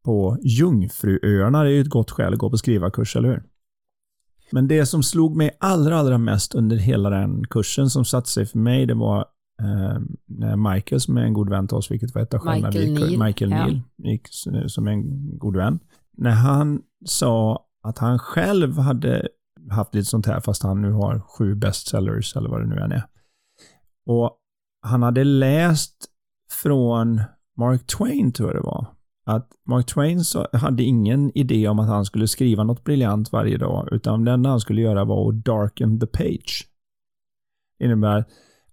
[0.04, 1.62] på Jungfruöarna.
[1.62, 3.42] Det är ju ett gott skäl att gå på skrivarkurs, eller hur?
[4.52, 8.46] Men det som slog mig allra, allra mest under hela den kursen som satte sig
[8.46, 9.18] för mig, det var
[9.61, 12.92] eh, när Michael, som är en god vän till oss, vilket var ett av Michael
[12.92, 13.56] Neal, Michael ja.
[13.56, 14.28] Neal, gick,
[14.66, 15.78] som är en god vän.
[16.20, 19.28] När han sa att han själv hade
[19.70, 22.92] haft lite sånt här, fast han nu har sju bestsellers, eller vad det nu än
[22.92, 23.02] är.
[24.06, 24.38] Och
[24.83, 25.96] han hade läst
[26.62, 27.22] från
[27.56, 28.87] Mark Twain, tror jag det var,
[29.26, 33.88] att Mark Twain hade ingen idé om att han skulle skriva något briljant varje dag,
[33.92, 36.68] utan det enda han skulle göra var att darken the page.
[37.78, 38.24] Det innebär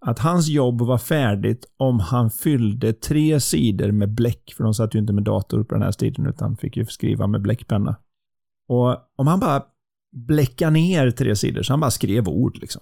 [0.07, 4.95] att hans jobb var färdigt om han fyllde tre sidor med bläck, för de satt
[4.95, 7.95] ju inte med dator på den här tiden, utan fick ju skriva med bläckpenna.
[8.67, 9.63] Och om han bara
[10.27, 12.81] bläckade ner tre sidor, så han bara skrev ord liksom.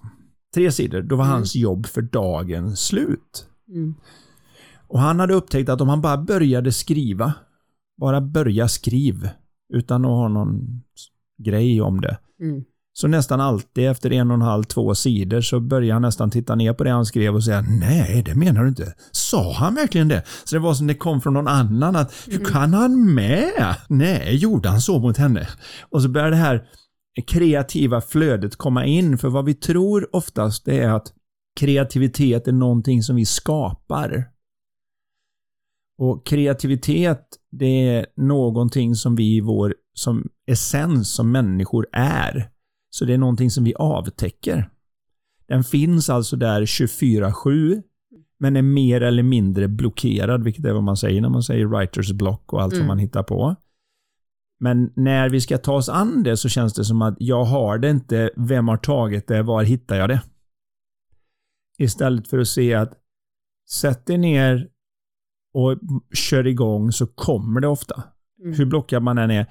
[0.54, 1.34] Tre sidor, då var Mm.
[1.34, 3.46] hans jobb för dagen slut.
[3.68, 3.94] Mm.
[4.88, 7.32] Och han hade upptäckt att om han bara började skriva,
[8.00, 9.28] bara börja skriv,
[9.74, 10.82] utan att ha någon
[11.38, 12.64] grej om det, Mm.
[12.98, 16.54] Så nästan alltid efter en och en halv, två sidor så börjar han nästan titta
[16.54, 18.94] ner på det han skrev och säga nej, det menar du inte.
[19.12, 20.22] Sa han verkligen det?
[20.44, 23.76] Så det var som det kom från någon annan att hur kan han med?
[23.88, 25.48] Nej, gjorde han så mot henne?
[25.90, 26.68] Och så börjar det här
[27.26, 29.18] kreativa flödet komma in.
[29.18, 31.12] För vad vi tror oftast det är att
[31.60, 34.24] kreativitet är någonting som vi skapar.
[35.98, 42.55] Och kreativitet, det är någonting som vi i vår som essens som människor är.
[42.96, 44.70] Så det är någonting som vi avtäcker.
[45.46, 47.82] Den finns alltså där 24-7,
[48.38, 52.12] men är mer eller mindre blockerad, vilket är vad man säger när man säger writers
[52.12, 52.82] block och allt mm.
[52.82, 53.56] som man hittar på.
[54.60, 57.78] Men när vi ska ta oss an det så känns det som att jag har
[57.78, 60.22] det inte, vem har tagit det, var hittar jag det?
[61.78, 62.92] Istället för att se att
[63.70, 64.68] sätt dig ner
[65.54, 65.78] och
[66.14, 68.02] kör igång så kommer det ofta.
[68.42, 68.54] Mm.
[68.58, 69.46] Hur blockad man än är.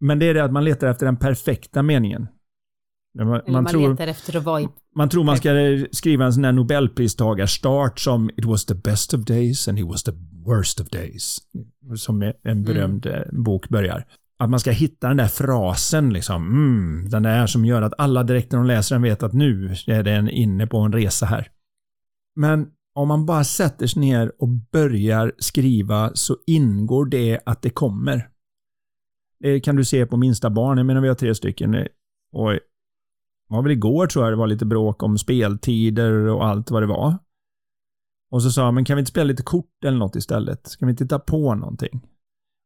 [0.00, 2.28] Men det är det att man letar efter den perfekta meningen.
[3.16, 4.68] Man, man, man tror, i...
[4.94, 5.50] Man tror man ska
[5.92, 10.02] skriva en sån där nobelpristagarstart som It was the best of days and it was
[10.02, 10.12] the
[10.46, 11.38] worst of days.
[11.96, 12.64] Som en mm.
[12.64, 13.44] berömd mm.
[13.44, 14.06] bok börjar.
[14.38, 18.22] Att man ska hitta den där frasen, liksom, mm, den där som gör att alla
[18.22, 21.48] direkt när de läser den vet att nu är den inne på en resa här.
[22.36, 27.70] Men om man bara sätter sig ner och börjar skriva så ingår det att det
[27.70, 28.28] kommer.
[29.40, 30.78] Det kan du se på minsta barn.
[30.78, 31.86] Jag menar vi har tre stycken.
[32.32, 32.58] Och
[33.48, 36.86] var väl igår tror jag det var lite bråk om speltider och allt vad det
[36.86, 37.18] var.
[38.30, 40.66] Och så sa jag, men kan vi inte spela lite kort eller något istället?
[40.66, 42.00] Ska vi inte titta på någonting?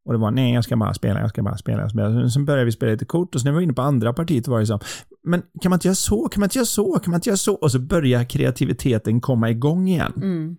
[0.05, 1.83] Och det var nej, jag ska bara spela, jag ska bara spela.
[1.83, 2.29] Jag ska spela.
[2.29, 4.49] Sen började vi spela lite kort och sen när vi var inne på andra partiet
[4.49, 4.81] var det så
[5.23, 7.37] men kan man inte göra så, kan man inte göra så, kan man inte göra
[7.37, 7.55] så?
[7.55, 10.13] Och så börjar kreativiteten komma igång igen.
[10.17, 10.57] Mm.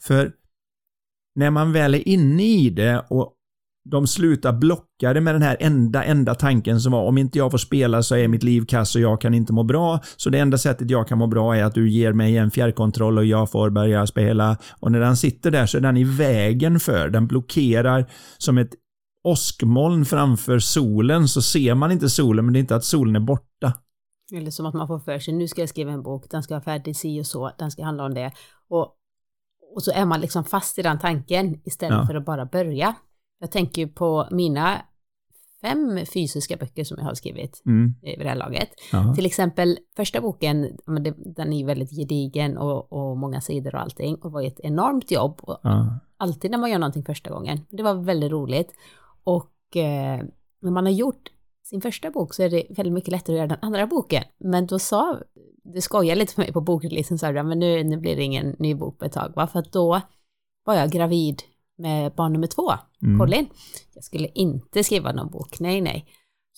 [0.00, 0.32] För
[1.34, 3.32] när man väl är inne i det och
[3.90, 7.58] de slutar blockade med den här enda, enda tanken som var om inte jag får
[7.58, 10.00] spela så är mitt liv kass och jag kan inte må bra.
[10.16, 13.18] Så det enda sättet jag kan må bra är att du ger mig en fjärrkontroll
[13.18, 14.56] och jag får börja spela.
[14.80, 18.70] Och när den sitter där så är den i vägen för, den blockerar som ett
[19.24, 23.20] åskmoln framför solen så ser man inte solen men det är inte att solen är
[23.20, 23.72] borta.
[24.34, 26.54] Eller som att man får för sig, nu ska jag skriva en bok, den ska
[26.54, 28.32] vara färdig si och så, den ska handla om det.
[28.68, 28.92] Och,
[29.74, 32.06] och så är man liksom fast i den tanken istället ja.
[32.06, 32.94] för att bara börja.
[33.38, 34.82] Jag tänker på mina
[35.60, 37.94] fem fysiska böcker som jag har skrivit mm.
[38.02, 38.68] vid det här laget.
[38.92, 39.14] Aha.
[39.14, 40.76] Till exempel första boken,
[41.36, 45.40] den är väldigt gedigen och, och, många sidor och allting och var ett enormt jobb.
[46.16, 47.60] Alltid när man gör någonting första gången.
[47.70, 48.74] Det var väldigt roligt.
[49.24, 50.22] Och eh,
[50.60, 51.30] när man har gjort
[51.64, 54.24] sin första bok så är det väldigt mycket lättare att göra den andra boken.
[54.38, 55.18] Men då sa,
[55.64, 58.74] det skojade lite för mig på bokreleasen, sa men nu, nu blir det ingen ny
[58.74, 59.46] bok på ett tag, va?
[59.46, 60.00] för att då
[60.64, 61.42] var jag gravid
[61.78, 63.18] med barn nummer två, mm.
[63.18, 63.48] Colin.
[63.94, 66.06] Jag skulle inte skriva någon bok, nej nej.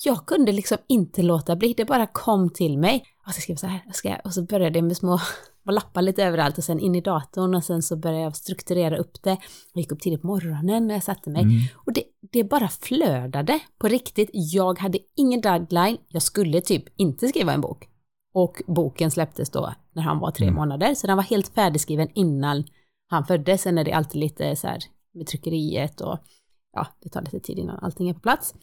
[0.05, 3.05] Jag kunde liksom inte låta bli, det bara kom till mig.
[3.25, 5.21] Jag ska skriva så här, jag ska, och så började jag med små
[5.67, 8.97] och lappa lite överallt och sen in i datorn och sen så började jag strukturera
[8.97, 9.37] upp det.
[9.73, 11.43] Jag gick upp tidigt på morgonen när jag satte mig.
[11.43, 11.61] Mm.
[11.75, 12.03] Och det,
[12.33, 14.31] det bara flödade på riktigt.
[14.33, 17.89] Jag hade ingen deadline, jag skulle typ inte skriva en bok.
[18.35, 20.57] Och boken släpptes då när han var tre mm.
[20.57, 22.65] månader, så den var helt färdigskriven innan
[23.09, 23.63] han föddes.
[23.63, 24.79] Sen är det alltid lite så här
[25.15, 26.19] med tryckeriet och
[26.73, 28.55] ja, det tar lite tid innan allting är på plats.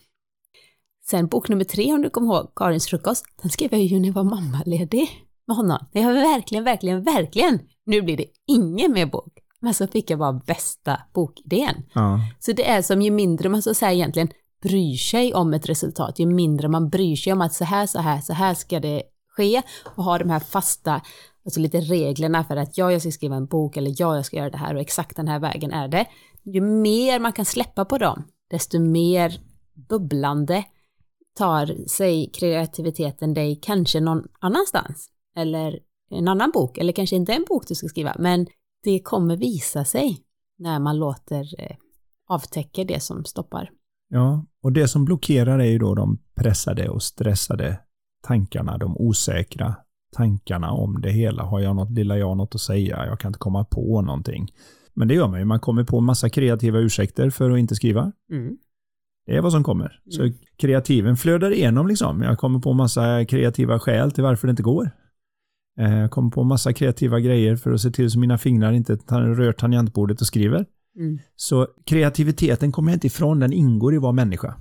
[1.06, 4.08] Sen bok nummer tre, om du kommer ihåg, Karins frukost, den skrev jag ju när
[4.08, 5.10] jag var mammaledig
[5.48, 5.86] med honom.
[5.92, 9.40] Jag har verkligen, verkligen, verkligen, nu blir det ingen mer bok.
[9.60, 11.84] Men så fick jag bara bästa bokidén.
[11.94, 12.20] Ja.
[12.40, 14.30] Så det är som ju mindre man så säga egentligen
[14.62, 18.00] bryr sig om ett resultat, ju mindre man bryr sig om att så här, så
[18.00, 19.62] här, så här ska det ske
[19.96, 21.02] och ha de här fasta,
[21.46, 24.38] alltså lite reglerna för att ja, jag ska skriva en bok eller ja, jag ska
[24.38, 26.06] göra det här och exakt den här vägen är det.
[26.44, 29.40] Ju mer man kan släppa på dem, desto mer
[29.90, 30.64] bubblande
[31.38, 35.80] tar sig kreativiteten dig kanske någon annanstans eller
[36.10, 38.48] en annan bok, eller kanske inte en bok du ska skriva, men
[38.84, 40.18] det kommer visa sig
[40.58, 41.78] när man låter avtäcker
[42.28, 43.70] avtäcka det som stoppar.
[44.10, 47.80] Ja, och det som blockerar är ju då de pressade och stressade
[48.24, 49.76] tankarna, de osäkra
[50.16, 51.44] tankarna om det hela.
[51.44, 53.06] Har jag något, lilla jag något att säga?
[53.06, 54.48] Jag kan inte komma på någonting.
[54.94, 55.46] Men det gör man ju.
[55.46, 58.12] Man kommer på massa kreativa ursäkter för att inte skriva.
[58.32, 58.58] Mm.
[59.26, 59.86] Det är vad som kommer.
[59.86, 60.12] Mm.
[60.12, 62.22] Så kreativen flödar igenom liksom.
[62.22, 64.92] Jag kommer på massa kreativa skäl till varför det inte går.
[65.80, 68.96] Eh, jag kommer på massa kreativa grejer för att se till så mina fingrar inte
[69.10, 70.66] rör tangentbordet och skriver.
[70.98, 71.20] Mm.
[71.36, 74.56] Så kreativiteten kommer jag inte ifrån, den ingår i att vara människa.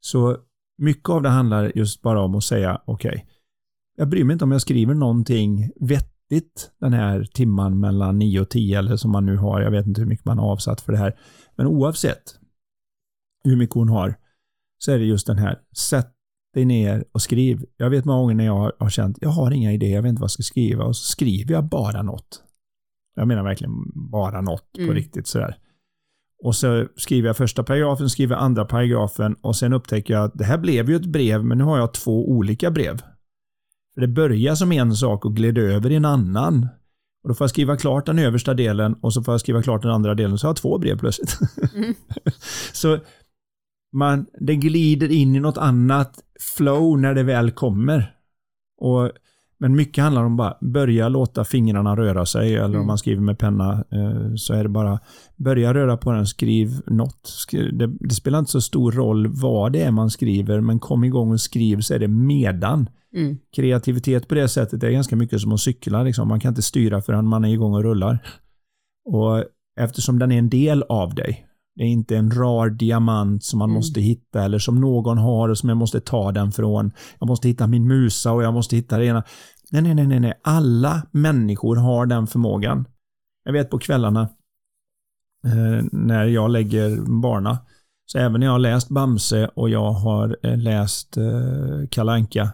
[0.00, 0.36] Så
[0.78, 3.22] mycket av det handlar just bara om att säga okej, okay,
[4.00, 8.48] jag bryr mig inte om jag skriver någonting vettigt den här timman mellan 9 och
[8.48, 10.92] 10 eller som man nu har, jag vet inte hur mycket man har avsatt för
[10.92, 11.18] det här.
[11.56, 12.22] Men oavsett
[13.44, 14.14] hur mycket hon har
[14.78, 16.12] så är det just den här, sätt
[16.54, 17.64] dig ner och skriv.
[17.76, 20.20] Jag vet många gånger när jag har känt, jag har inga idéer, jag vet inte
[20.20, 22.42] vad jag ska skriva och så skriver jag bara något.
[23.14, 23.74] Jag menar verkligen
[24.10, 24.94] bara något på Mm.
[24.94, 25.56] riktigt sådär.
[26.44, 30.44] Och så skriver jag första paragrafen, skriver andra paragrafen och sen upptäcker jag att det
[30.44, 33.02] här blev ju ett brev, men nu har jag två olika brev.
[33.94, 36.68] För det börjar som en sak och gled över i en annan.
[37.22, 39.82] Och då får jag skriva klart den översta delen och så får jag skriva klart
[39.82, 41.38] den andra delen så har jag två brev plötsligt.
[41.74, 41.94] Mm.
[42.72, 42.98] så
[43.92, 46.18] man, det glider in i något annat
[46.56, 48.14] flow när det väl kommer.
[48.80, 49.12] Och,
[49.60, 52.86] men mycket handlar om bara börja låta fingrarna röra sig eller om Mm.
[52.86, 55.00] man skriver med penna eh, så är det bara
[55.36, 57.46] börja röra på den, skriv något.
[57.72, 61.32] Det, det spelar inte så stor roll vad det är man skriver men kom igång
[61.32, 62.88] och skriv så är det medan.
[63.16, 63.38] Mm.
[63.56, 66.02] Kreativitet på det sättet är ganska mycket som att cykla.
[66.02, 66.28] Liksom.
[66.28, 68.18] Man kan inte styra förrän man är igång och rullar.
[69.04, 69.44] Och
[69.80, 71.46] eftersom den är en del av dig.
[71.80, 73.74] Det är inte en rar diamant som man Mm.
[73.74, 76.92] måste hitta eller som någon har och som jag måste ta den från.
[77.18, 79.22] Jag måste hitta min musa och jag måste hitta det ena.
[79.70, 80.40] Nej, nej, nej, nej.
[80.44, 82.84] Alla människor har den förmågan.
[83.44, 84.20] Jag vet på kvällarna
[85.44, 87.58] eh, när jag lägger barna.
[88.06, 92.50] Så även när jag har läst Bamse och jag har eh, läst eh, Kalanka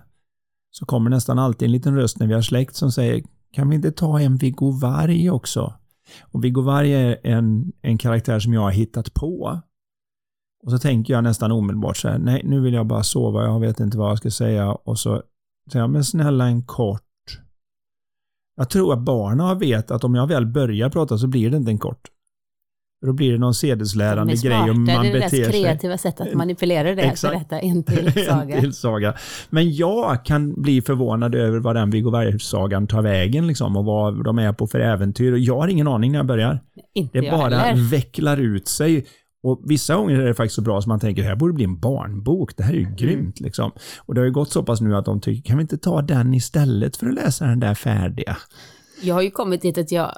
[0.71, 3.77] så kommer nästan alltid en liten röst när vi har släkt som säger kan vi
[3.77, 5.75] inte ta en Viggo Varg också?
[6.21, 9.61] Och Viggo Varg är en, en karaktär som jag har hittat på.
[10.63, 13.61] Och så tänker jag nästan omedelbart så här, nej nu vill jag bara sova, jag
[13.61, 14.73] vet inte vad jag ska säga.
[14.73, 15.23] Och så
[15.73, 17.03] säger jag, men snälla en kort.
[18.57, 21.71] Jag tror att barnen vet att om jag väl börjar prata så blir det inte
[21.71, 22.09] en kort.
[23.07, 25.53] Då blir det någon De är sedeslärande grej smarta, och man det är beter deras
[25.53, 25.63] sig.
[25.63, 27.03] kreativa sätt att manipulera det.
[27.07, 27.35] Att Exakt.
[27.35, 28.55] berätta en till saga.
[28.57, 29.15] en till saga.
[29.51, 34.25] Men jag kan bli förvånad över vad den Viggo Varg-sagan tar vägen liksom, och vad
[34.25, 35.33] de är på för äventyr.
[35.33, 36.61] Och jag har ingen aning när jag börjar.
[36.95, 37.83] Inte Det jag bara heller.
[37.91, 39.07] vecklar ut sig.
[39.43, 41.65] Och Vissa gånger är det faktiskt så bra som man tänker, det här borde bli
[41.65, 42.57] en barnbok.
[42.57, 42.91] Det här är Mm.
[42.91, 43.41] ju grymt.
[43.41, 43.73] Liksom.
[44.07, 46.03] Och det har ju gått så pass nu att de tycker, kan vi inte ta
[46.03, 48.37] den istället för att läsa den där färdiga?
[49.03, 50.13] Jag har ju kommit dit att jag,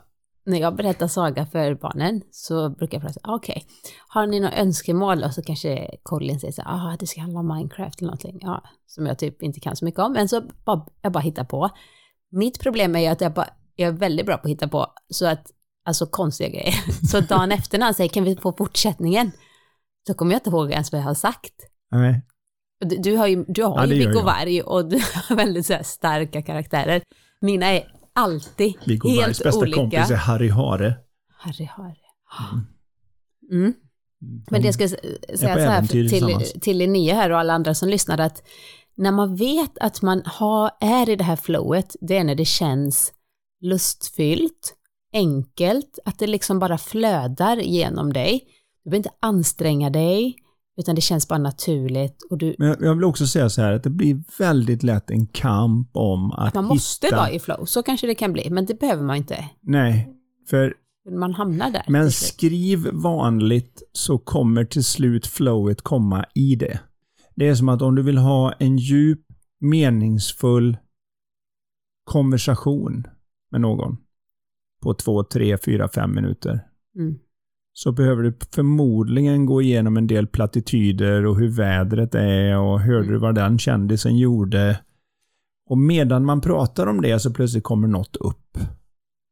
[0.47, 3.65] när jag berättar saga för barnen så brukar jag fråga, okej,
[4.09, 5.25] har ni några önskemål?
[5.25, 8.39] Och så kanske Colin säger så här, ah, det ska handla om Minecraft eller någonting,
[8.43, 11.45] ja, som jag typ inte kan så mycket om, men så bara, jag bara hittar
[11.45, 11.71] på.
[12.31, 14.87] Mitt problem är ju att jag, bara, jag är väldigt bra på att hitta på,
[15.11, 15.47] så att,
[15.85, 16.75] alltså konstiga grejer.
[17.11, 19.31] Så dagen efter när han säger, kan vi få fortsättningen?
[20.07, 21.55] Så kommer jag inte ihåg ens vad jag har sagt.
[21.91, 22.23] Nej.
[22.81, 24.23] Du, du har ju, du har Ja, ju Viggo.
[24.23, 27.03] Varg och du har väldigt så här starka karaktärer.
[27.41, 29.77] Mina är alltid Viggo helt bästa olika.
[29.81, 30.95] kompis är Harry Hare.
[31.39, 31.95] Harry, Harry.
[33.51, 33.75] Mm.
[34.21, 34.95] Men De- det jag ska s-
[35.41, 38.43] säga så här till, till Linnea här och alla andra som lyssnar att
[38.95, 42.45] när man vet att man har, är i det här flowet, det är när det
[42.45, 43.13] känns
[43.61, 44.75] lustfyllt,
[45.13, 48.41] enkelt, att det liksom bara flödar genom dig.
[48.85, 50.37] Du behöver inte anstränga dig,
[50.79, 53.73] utan det känns bara naturligt och du, Men jag- jag vill också säga så här
[53.73, 57.17] att det blir väldigt lätt en kamp om att man måste hitta...
[57.17, 59.45] vara i flow, så kanske det kan bli, men det behöver man inte.
[59.61, 60.15] Nej,
[60.51, 60.75] för
[61.11, 61.85] Man hamnar där.
[61.89, 66.81] Men skriv vanligt så kommer till slut flowet komma i det.
[67.35, 69.21] Det är som att om du vill ha en djup,
[69.61, 70.77] meningsfull
[72.05, 73.07] konversation
[73.51, 73.97] med någon
[74.83, 76.61] på två, tre, fyra, fem minuter
[76.99, 77.19] Mm.
[77.79, 82.99] Så behöver du förmodligen gå igenom en del plattityder och hur vädret är och hörde
[82.99, 83.13] Mm.
[83.13, 84.81] du vad den kändisen gjorde.
[85.71, 88.59] Och medan man pratar om det så plötsligt kommer något upp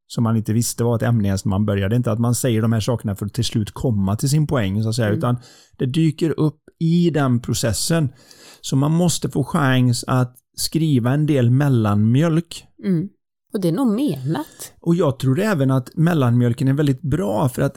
[0.09, 1.97] som man inte visste var ett ämne ens när man började.
[1.97, 4.83] Inte att man säger de här sakerna för att till slut komma till sin poäng,
[4.83, 5.19] så att säga, Mm.
[5.19, 5.37] utan
[5.79, 8.09] det dyker upp i den processen.
[8.61, 13.09] Så man måste få chans att skriva en del mellanmjölk Mm.
[13.55, 14.73] Och det är nog menat.
[14.81, 17.77] och jag tror även att mellanmjölken är väldigt bra för att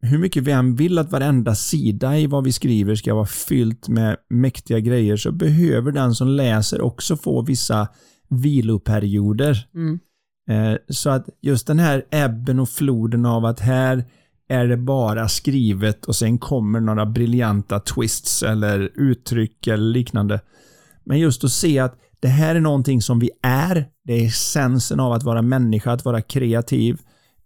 [0.00, 3.88] hur mycket vi än vill att varenda sida i vad vi skriver ska vara fyllt
[3.88, 7.88] med mäktiga grejer så behöver den som läser också få vissa
[8.28, 9.68] viloperioder.
[9.74, 9.98] Mm.
[10.50, 14.04] Eh, Så att just den här ebben och floden av att här
[14.48, 20.40] är det bara skrivet och sen kommer några briljanta twists eller uttryck eller liknande.
[21.04, 23.84] Men just att se att det här är någonting som vi är.
[24.04, 27.00] Det är essensen av att vara människa, att vara kreativ.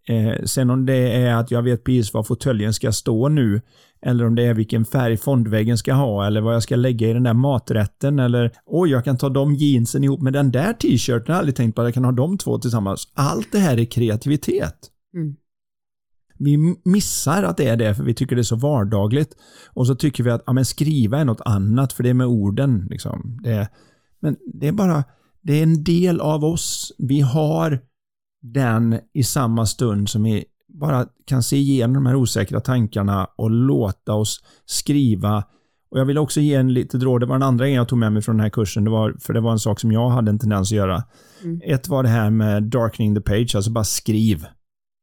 [0.08, 3.60] Eh, sen om det är att jag vet precis var fåtöljen ska stå nu,
[4.06, 7.12] eller om det är vilken färg fondväggen ska ha, eller vad jag ska lägga i
[7.12, 11.24] den där maträtten, eller oj, jag kan ta de jeansen ihop med den där t-shirten.
[11.26, 13.08] Jag har aldrig tänkt på att jag kan ha de två tillsammans.
[13.14, 14.76] Allt det här är kreativitet.
[15.14, 15.36] Mm.
[16.38, 19.36] Vi missar att det är det för vi tycker det är så vardagligt.
[19.74, 22.26] Och så tycker vi att ja, men skriva är något annat för det är med
[22.26, 22.86] orden.
[22.90, 23.38] Liksom.
[23.42, 23.68] Det är,
[24.20, 25.04] men det är bara,
[25.42, 26.92] det är en del av oss.
[26.98, 27.80] Vi har
[28.42, 33.50] den i samma stund som vi bara kan se igenom de här osäkra tankarna och
[33.50, 35.44] låta oss skriva.
[35.90, 37.20] Och jag vill också ge en litet råd.
[37.20, 38.84] Det var den andra grejen jag tog med mig från den här kursen.
[38.84, 41.04] Det var, för det var en sak som jag hade en tendens att göra.
[41.44, 41.60] Mm.
[41.64, 44.46] Ett var det här med darkening the page, alltså bara skriv.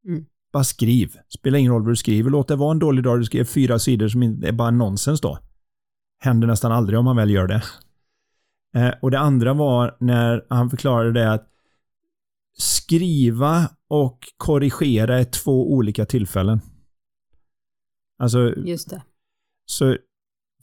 [0.08, 0.26] Mm.
[0.54, 1.16] Bara skriv.
[1.30, 2.30] Spelar ingen roll vad du skriver.
[2.30, 3.20] Låt det vara en dålig dag.
[3.20, 5.40] Du skriver fyra sidor som är bara nonsens då.
[6.20, 7.64] Händer nästan aldrig om man väl gör det.
[8.76, 11.49] Eh, och det andra var när han förklarade det att
[12.62, 16.62] skriva och korrigera är två olika tillfällen.
[18.20, 19.02] Alltså, Just det.
[19.66, 19.98] så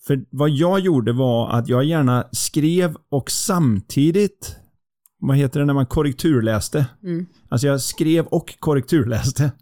[0.07, 4.57] för vad jag gjorde var att jag gärna skrev och samtidigt,
[5.19, 6.87] vad heter det när man korrekturläste?
[7.03, 7.27] Mm.
[7.49, 9.53] Alltså jag skrev och korrekturläste.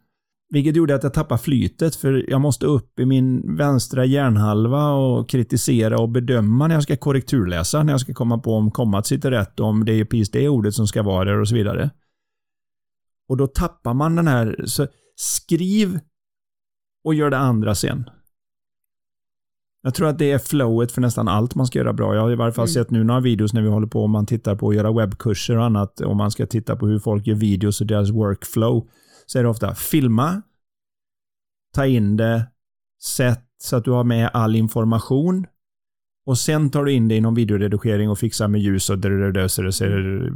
[0.50, 5.28] Vilket gjorde att jag tappade flytet för jag måste upp i min vänstra hjärnhalva och
[5.28, 9.30] kritisera och bedöma när jag ska korrekturläsa, när jag ska komma på om kommat sitter
[9.30, 11.90] rätt, om det är precis det ordet som ska vara där och så vidare.
[13.28, 16.00] Och då tappar man den här, så skriv
[17.04, 18.10] och gör det andra sen.
[19.82, 22.14] Jag tror att det är flowet för nästan allt man ska göra bra.
[22.14, 22.72] Jag har i varje fall Mm.
[22.72, 25.56] sett nu några videos när vi håller på och man tittar på att göra webbkurser
[25.58, 26.00] och annat.
[26.00, 28.88] Om man ska titta på hur folk gör videos och deras workflow.
[29.26, 30.42] Så är det ofta filma,
[31.74, 32.46] ta in det,
[33.02, 35.46] sätt så att du har med all information.
[36.26, 38.98] Och sen tar du in det i någon videoredigering och fixar med ljus och
[39.50, 40.32] så det ser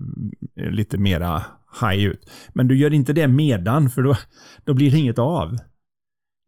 [0.70, 1.44] lite mera
[1.80, 2.30] high ut.
[2.54, 4.16] Men du gör inte det medan för då,
[4.64, 5.56] då blir det inget av.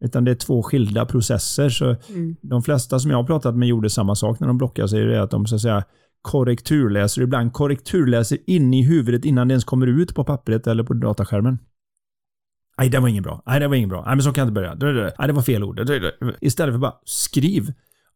[0.05, 1.68] Utan det är två skilda processer.
[1.68, 2.37] Så Mm.
[2.43, 5.05] de flesta som jag har pratat med gjorde samma sak när de blockade sig.
[5.05, 5.85] Det är att de så att säga
[6.23, 10.95] korrekturläser, ibland korrekturläser in i huvudet innan det ens kommer ut på pappret eller på
[10.95, 11.59] dataskärmen.
[12.79, 13.43] Nej, det var inget bra.
[13.47, 14.05] Nej, det var inget bra.
[14.07, 14.75] Nej, men så kan jag inte börja.
[15.18, 15.91] Nej, det var fel ord.
[16.41, 17.73] Istället för bara skriv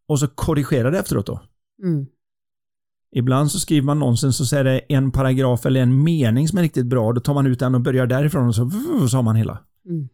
[0.06, 1.40] och så korrigera det efteråt då.
[1.82, 2.06] Mm.
[3.16, 6.58] Ibland så skriver man nonsens och så är det en paragraf eller en mening som
[6.58, 7.12] är riktigt bra.
[7.12, 8.70] Då tar man ut den och börjar därifrån och så,
[9.10, 9.58] så har man hela.
[9.88, 10.08] Mm.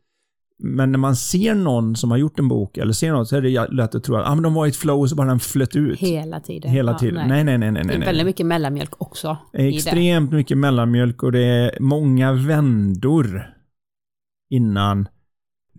[0.62, 3.42] Men när man ser någon som har gjort en bok eller ser något så är
[3.42, 5.28] det lätt att tro att ah, men de var i ett flow och så bara
[5.28, 5.98] den flöt ut.
[5.98, 6.70] Hela tiden.
[6.70, 7.28] Hela Ja, tiden.
[7.28, 7.72] nej, nej, nej.
[7.72, 8.06] nej, Det är nej.
[8.06, 9.36] väldigt mycket mellanmjölk också.
[9.52, 9.68] det.
[9.68, 13.42] Extremt mycket mellanmjölk och det är många vändor
[14.50, 15.08] innan.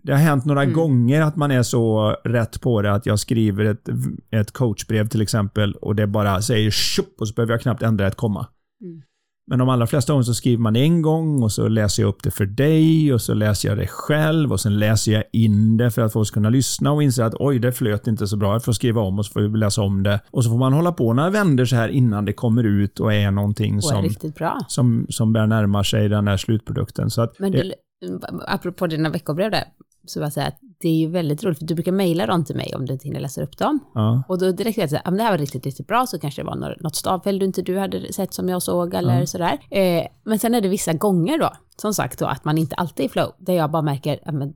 [0.02, 0.74] Det har hänt några Mm.
[0.74, 3.88] gånger att man är så rätt på det att jag skriver ett,
[4.30, 8.06] ett coachbrev till exempel och det bara säger tjopp och så behöver jag knappt ändra
[8.06, 8.46] ett komma.
[8.84, 9.02] Mm.
[9.46, 12.22] Men de allra flesta gånger så skriver man en gång och så läser jag upp
[12.22, 15.90] det för dig och så läser jag det själv och sen läser jag in det
[15.90, 18.52] för att folk ska kunna lyssna och inse att oj, det flöt inte så bra.
[18.52, 20.20] Jag får skriva om och så får vi läsa om det.
[20.30, 23.12] Och så får man hålla på några vänder så här innan det kommer ut och
[23.14, 24.58] är någonting Och är som, riktigt bra.
[24.68, 27.10] som, som bär närmar sig den här slutprodukten.
[27.10, 29.64] Så att Men det, du, apropå dina veckobrev där,
[30.04, 32.56] så jag säga att det är ju väldigt roligt, för du brukar mejla dem till
[32.56, 33.78] mig om du inte hinner läsa upp dem.
[33.94, 35.86] ja, Och då direkt säger jag så här, "Ja, men det här var riktigt, riktigt
[35.86, 38.94] bra, så kanske det var något, stavfel du inte du hade sett som jag såg
[38.94, 39.26] eller Ja.
[39.26, 39.58] sådär.
[39.70, 43.04] Eh, men sen är det vissa gånger då, som sagt då, att man inte alltid
[43.04, 44.54] är i flow, där jag bara märker, ja, men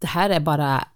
[0.00, 0.88] det här är bara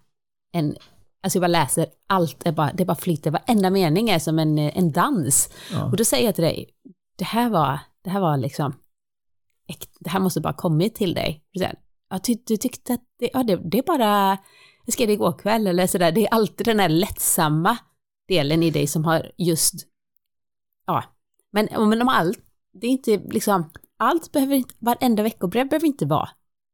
[0.53, 0.75] en,
[1.23, 4.57] alltså jag bara läser, allt är bara, det bara flyter, varenda mening är som en,
[4.59, 5.49] en dans.
[5.71, 5.85] ja.
[5.85, 6.69] Och då säger jag till dig,
[7.17, 8.73] det här var, det här var liksom,
[9.99, 11.43] det här måste bara kommit till dig.
[12.11, 14.37] Du säger, Ja, ty, du tyckte att det, ja, det, det är bara,
[14.85, 17.77] jag skrev det igår kväll eller sådär, det är alltid den här lättsamma
[18.27, 19.73] delen i dig som har just,
[20.87, 21.03] ja,
[21.51, 22.39] men, men om allt,
[22.73, 26.29] det är inte liksom, allt behöver inte, varenda veckobrev behöver inte vara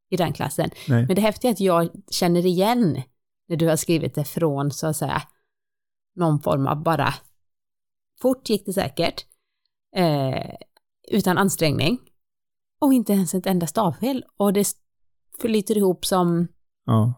[0.10, 0.70] i den klassen.
[0.88, 1.06] Nej.
[1.06, 3.02] Men det häftiga är att jag känner igen
[3.48, 5.22] när du har skrivit det från så att säga
[6.16, 7.14] någon form av bara
[8.22, 9.26] fort gick det säkert
[9.96, 10.56] eh,
[11.12, 12.00] utan ansträngning
[12.80, 14.64] och inte ens ett enda stavfel och det
[15.42, 16.48] flyter ihop som
[16.86, 17.14] Ja.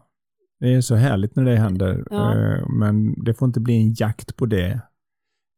[0.60, 2.04] Det är så härligt när det händer.
[2.10, 2.34] Ja.
[2.36, 4.80] Eh, Men det får inte bli en jakt på det.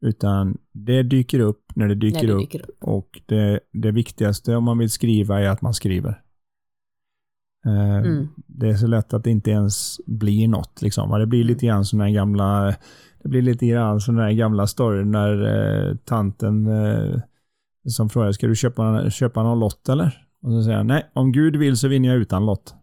[0.05, 2.41] Utan det dyker upp när det dyker, när det upp.
[2.41, 2.77] dyker upp.
[2.81, 6.23] Och det, det viktigaste om man vill skriva är att man skriver.
[7.67, 8.29] Eh, Mm.
[8.47, 10.83] Det är så lätt att det inte ens blir något.
[10.83, 11.19] Liksom.
[11.19, 12.75] Det blir lite grann sådana här gamla
[13.23, 15.45] det blir lite grann sån där gamla story när
[15.91, 16.69] eh, tanten
[17.89, 20.27] som frågar ska du köpa, köpa någon lott eller?
[20.43, 22.75] Och så säger han nej, om Gud vill så vinner jag utan lott.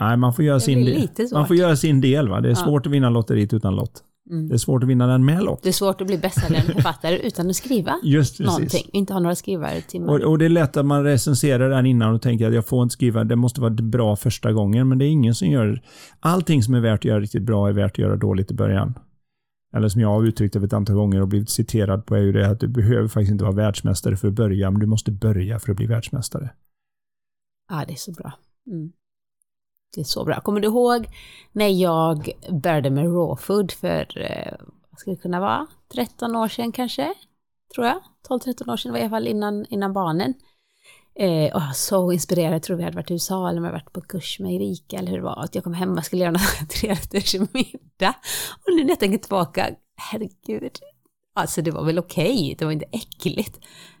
[0.00, 1.08] Nej, man får göra, sin, del.
[1.32, 2.28] man får göra sin del.
[2.28, 2.40] Va?
[2.40, 2.56] Det är Ja.
[2.56, 4.04] svårt att vinna lotteriet utan lott.
[4.30, 4.48] Mm.
[4.48, 5.62] Det är svårt att vinna den med lott.
[5.62, 8.46] Det är svårt att bli författare utan att skriva Just precis.
[8.46, 10.12] någonting, inte ha några skrivartimmar.
[10.12, 12.82] Och, och det är lätt att man recenserar den innan och tänker att jag får
[12.82, 15.82] inte skriva, det måste vara bra första gången, men det är ingen som gör...
[16.20, 18.94] Allting som är värt att göra riktigt bra är värt att göra dåligt i början.
[19.72, 22.32] Eller som jag har uttryckt det ett antal gånger och blivit citerad på är ju
[22.32, 25.58] det att du behöver faktiskt inte vara världsmästare för att börja, men du måste börja
[25.58, 26.50] för att bli världsmästare.
[27.68, 28.32] Ja, det är så bra.
[28.66, 28.92] Mm.
[29.94, 30.40] Det är så bra.
[30.40, 31.08] Kommer du ihåg
[31.52, 32.30] när jag
[32.62, 34.54] började med raw food för, eh,
[34.90, 37.14] vad ska det kunna vara, 13 år sedan kanske?
[37.74, 38.00] Tror jag.
[38.28, 40.34] 12-13 år sedan, var i alla fall innan, innan barnen.
[41.20, 43.92] Eh, och så inspirerad, jag tror vi hade varit i USA eller om jag varit
[43.92, 46.38] på kurs med Erika eller hur det var, att jag kom hem och skulle göra
[46.68, 48.14] trerätters middag.
[48.66, 50.78] Och nu när jag tänker tillbaka, herregud,
[51.34, 53.58] alltså det var väl okej, okay, det var inte äckligt.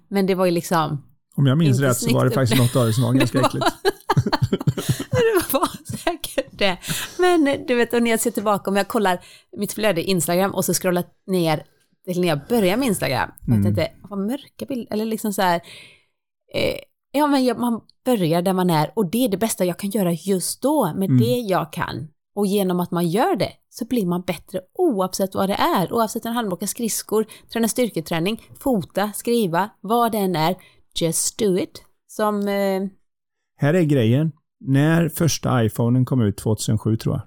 [0.08, 1.04] Men det var ju liksom...
[1.36, 3.66] Om jag minns rätt så var det faktiskt något av det som var ganska äckligt.
[5.10, 6.78] det var säkert det.
[7.18, 9.24] Men du vet, och när jag ser tillbaka, om jag kollar
[9.56, 11.62] mitt flöde Instagram och så scrollar ner
[12.04, 13.56] till när jag började med Instagram, mm.
[13.56, 15.60] jag tänkte, vad mörka bilder, eller liksom så här,
[16.54, 16.78] eh,
[17.12, 20.12] ja men man börjar där man är och det är det bästa jag kan göra
[20.12, 21.18] just då med mm.
[21.18, 22.08] det jag kan.
[22.34, 25.92] Och genom att man gör det så blir man bättre oavsett vad det är.
[25.92, 30.56] Oavsett om det skridskor, träna styrketräning, fota, skriva, vad det än är.
[31.00, 31.82] Just do it.
[32.06, 32.48] Som...
[32.48, 32.88] Eh...
[33.56, 34.32] Här är grejen.
[34.60, 37.22] När första iPhonen kom ut 2007 tror jag.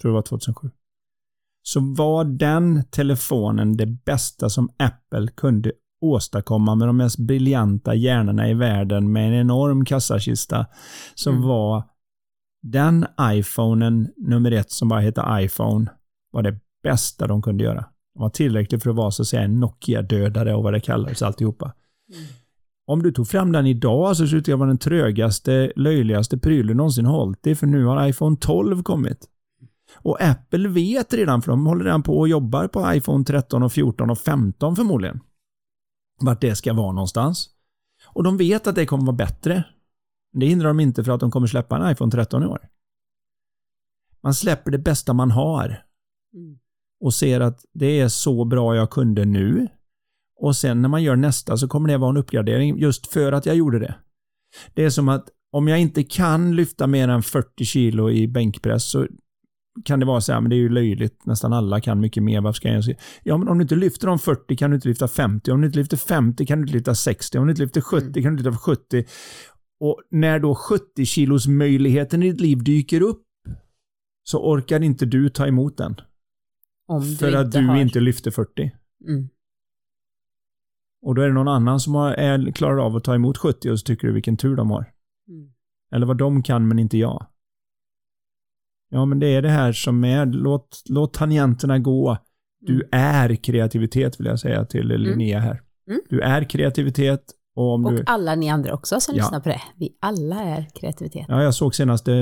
[0.00, 0.70] Tror det var 2007.
[1.62, 8.48] Så var den telefonen det bästa som Apple kunde åstadkomma med de mest briljanta hjärnorna
[8.48, 10.66] i världen med en enorm kassakista.
[11.14, 11.42] Så mm.
[11.42, 11.82] var
[12.62, 15.90] den iPhonen nummer ett som bara hette iPhone
[16.30, 17.84] var det bästa de kunde göra.
[18.14, 21.22] Det var tillräckligt för att vara så att säga en Nokia-dödare och vad det kallades
[21.22, 21.72] alltihopa.
[22.14, 22.24] Mm.
[22.86, 27.06] Om du tog fram den idag så skulle det vara den trögaste, löjligaste prylen någonsin
[27.06, 29.26] hållit i, för nu har iPhone 12 kommit.
[29.94, 33.72] Och Apple vet redan, för de håller redan på och jobbar på iPhone 13 och
[33.72, 35.20] 14 och 15 förmodligen.
[36.20, 37.50] Vart det ska vara någonstans.
[38.04, 39.64] Och de vet att det kommer vara bättre.
[40.32, 42.68] Det hindrar dem inte för att de kommer släppa en iPhone 13 i år.
[44.20, 45.84] Man släpper det bästa man har.
[46.34, 46.58] Mm.
[47.00, 49.68] Och ser att det är så bra jag kunde nu.
[50.36, 53.46] Och sen när man gör nästa så kommer det vara en uppgradering just för att
[53.46, 53.94] jag gjorde det.
[54.74, 58.84] Det är som att om jag inte kan lyfta mer än 40 kilo i bänkpress
[58.84, 59.06] så
[59.84, 61.26] kan det vara så här, men det är ju löjligt.
[61.26, 62.40] Nästan alla kan mycket mer.
[62.40, 62.96] Varför ska jag se?
[63.22, 65.50] Ja, men om du inte lyfter de 40 kan du inte lyfta 50.
[65.50, 67.38] Om du inte lyfter 50 kan du inte lyfta 60.
[67.38, 68.12] Om du inte lyfter 70 mm.
[68.12, 69.04] kan du inte lyfta 70.
[69.80, 73.22] Och när då 70 kilos möjligheten i ditt liv dyker upp
[74.22, 75.96] så orkar inte du ta emot den.
[76.88, 77.76] Om för att du har...
[77.76, 78.72] inte lyfter 40.
[79.08, 79.28] Mm.
[81.02, 83.70] Och då är det någon annan som har, är, klarar av att ta emot 70
[83.70, 84.92] och så tycker du vilken tur de har.
[85.28, 85.52] Mm.
[85.92, 87.26] Eller vad de kan men inte jag.
[88.88, 92.18] Ja, men det är det här som är, låt, låt tangenterna gå.
[92.60, 92.88] Du mm.
[92.92, 95.02] är kreativitet vill jag säga till mm.
[95.02, 95.62] Linnea här.
[95.88, 96.00] Mm.
[96.08, 97.24] Du är kreativitet
[97.54, 98.02] och, om och du...
[98.06, 99.22] alla ni andra också som ja.
[99.22, 99.62] lyssnar på det.
[99.76, 101.26] Vi alla är kreativitet.
[101.28, 102.14] Ja, jag såg senast, eh,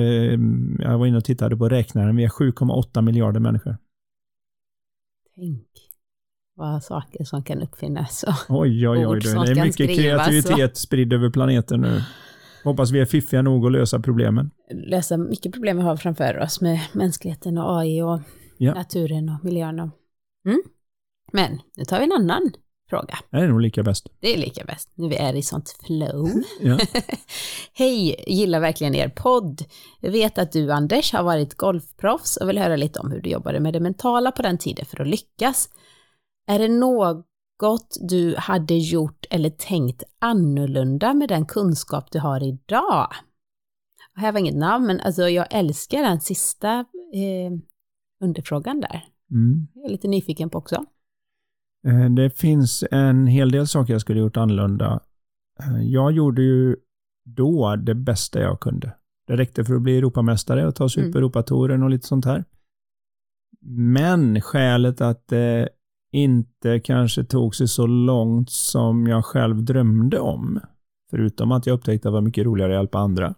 [0.79, 3.77] jag var inne och tittade på räknaren, vi är 7,8 miljarder människor.
[5.35, 5.67] Tänk
[6.55, 10.77] vad saker som kan uppfinnas och oj, oj, oj, det är mycket kreativitet och...
[10.77, 12.03] spridd över planeten nu.
[12.67, 14.51] Hoppas vi är fiffiga nog att lösa problemen.
[14.71, 18.21] Lösa mycket problem vi har framför oss med mänskligheten och AI och
[18.59, 18.75] ja.
[18.75, 19.81] naturen och miljön.
[19.81, 19.89] Och...
[20.47, 20.63] Mm.
[21.33, 22.53] Men nu tar vi en annan
[22.91, 23.19] fråga.
[23.31, 24.07] Det är nog lika bäst.
[24.21, 26.29] Det är lika bäst, nu vi är i sånt flow.
[27.73, 29.63] Hej, gillar verkligen er podd.
[30.01, 33.31] Jag vet att du Anders har varit golfproffs och vill höra lite om hur du
[33.31, 35.69] jobbade med det mentala på den tiden för att lyckas.
[36.47, 37.27] Är det något
[38.01, 43.09] du hade gjort eller tänkt annorlunda med den kunskap du har idag?
[44.15, 46.79] Jag har inget namn, men alltså jag älskar den sista
[47.15, 47.53] eh,
[48.21, 49.05] underfrågan där.
[49.31, 49.67] Mm.
[49.75, 50.85] Jag är lite nyfiken på också.
[51.87, 55.01] Eh, det finns en hel del saker jag skulle gjort annorlunda.
[55.61, 56.77] Eh, jag gjorde ju
[57.25, 58.93] då det bästa jag kunde.
[59.27, 61.13] Det räckte för att bli Europamästare och ta sig mm.
[61.13, 62.45] på Europatouren och lite sånt här.
[63.69, 65.69] Men skälet att det
[66.13, 70.61] inte kanske tog sig så långt som jag själv drömde om,
[71.11, 73.35] förutom att jag upptäckte att det var mycket roligare att hjälpa andra,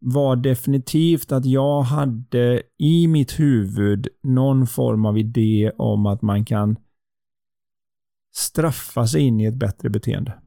[0.00, 6.44] var definitivt att jag hade i mitt huvud någon form av idé om att man
[6.44, 6.76] kan
[8.34, 10.40] straffa sig in i ett bättre beteende.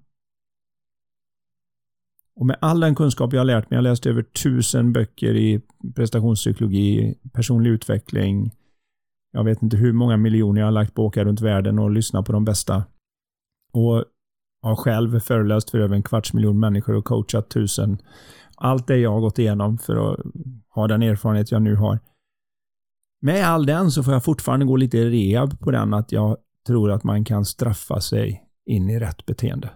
[2.36, 5.36] Och med all den kunskap jag har lärt mig, jag har läst över tusen böcker
[5.36, 5.62] i
[5.96, 8.52] prestationspsykologi, personlig utveckling,
[9.34, 11.92] jag vet inte hur många miljoner jag har lagt på att åka runt världen och
[11.92, 12.84] lyssna på de bästa.
[13.72, 14.06] Och
[14.62, 17.98] har själv föreläst för över en kvarts miljon människor och coachat tusen
[18.58, 20.20] allt det jag har gått igenom för att
[20.70, 22.00] ha den erfarenhet jag nu har.
[23.22, 26.92] Med all den så får jag fortfarande gå lite rehab på den att jag tror
[26.92, 29.70] att man kan straffa sig in i rätt beteende.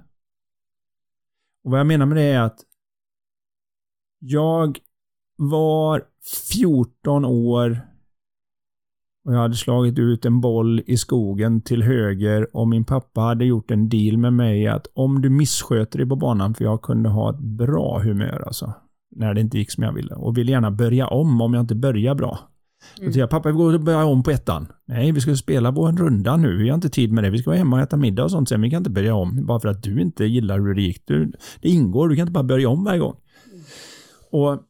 [1.63, 2.59] Och Vad jag menar med det är att
[4.19, 4.79] jag
[5.37, 6.03] var
[6.51, 7.81] 14 år
[9.27, 13.45] och jag hade slagit ut en boll i skogen till höger och min pappa hade
[13.45, 17.09] gjort en deal med mig att om du missköter dig på banan, för jag kunde
[17.09, 18.73] ha ett bra humör alltså,
[19.15, 21.75] när det inte gick som jag ville och vill gärna börja om om jag inte
[21.75, 22.39] börjar bra.
[22.97, 24.67] Då säger jag, pappa vi går och börjar om på ettan.
[24.85, 26.57] Nej, vi ska spela en runda nu.
[26.57, 27.29] Vi har inte tid med det.
[27.29, 28.61] Vi ska vara hemma och äta middag och sånt sen.
[28.61, 31.03] Vi kan inte börja om bara för att du inte gillar hur det gick.
[31.05, 33.15] Du, det ingår, du kan inte bara börja om varje gång.
[34.31, 34.63] Och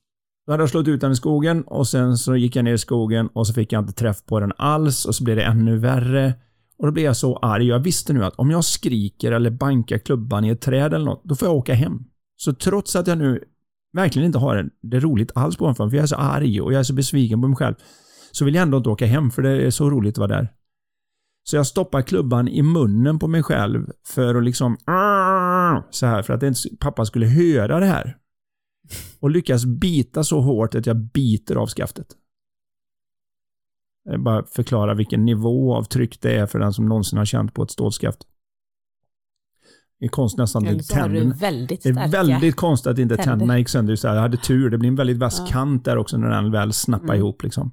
[0.47, 2.77] då hade jag slått ut den i skogen och sen så gick jag ner i
[2.77, 5.77] skogen och så fick jag inte träff på den alls och så blev det ännu
[5.77, 6.33] värre.
[6.77, 7.67] Och då blev jag så arg.
[7.67, 11.21] Jag visste nu att om jag skriker eller bankar klubban i ett träd eller något,
[11.23, 12.03] då får jag åka hem.
[12.35, 13.43] Så trots att jag nu
[13.93, 16.83] verkligen inte har det roligt alls på för jag är så arg och jag är
[16.83, 17.75] så besviken på mig själv,
[18.31, 20.53] så vill jag ändå inte åka hem för det är så roligt att vara där.
[21.43, 24.77] Så jag stoppar klubban i munnen på mig själv för att liksom
[25.89, 28.17] så här för att inte pappa skulle höra det här.
[29.19, 32.07] Och lyckas bita så hårt att jag biter av skaftet.
[34.03, 37.53] Jag bara förklara vilken nivå av tryck det är för den som någonsin har känt
[37.53, 38.19] på ett stålskaft.
[39.99, 41.35] Det är konstigt nästan du tänderna...
[41.35, 43.31] väldigt Det är väldigt konstigt att inte tänder.
[43.31, 43.99] tänderna gick sönder.
[44.03, 45.45] Jag hade tur, det blir en väldigt vass Ja.
[45.49, 47.17] kant där också när den väl snappar Mm.
[47.17, 47.43] ihop.
[47.43, 47.71] Liksom.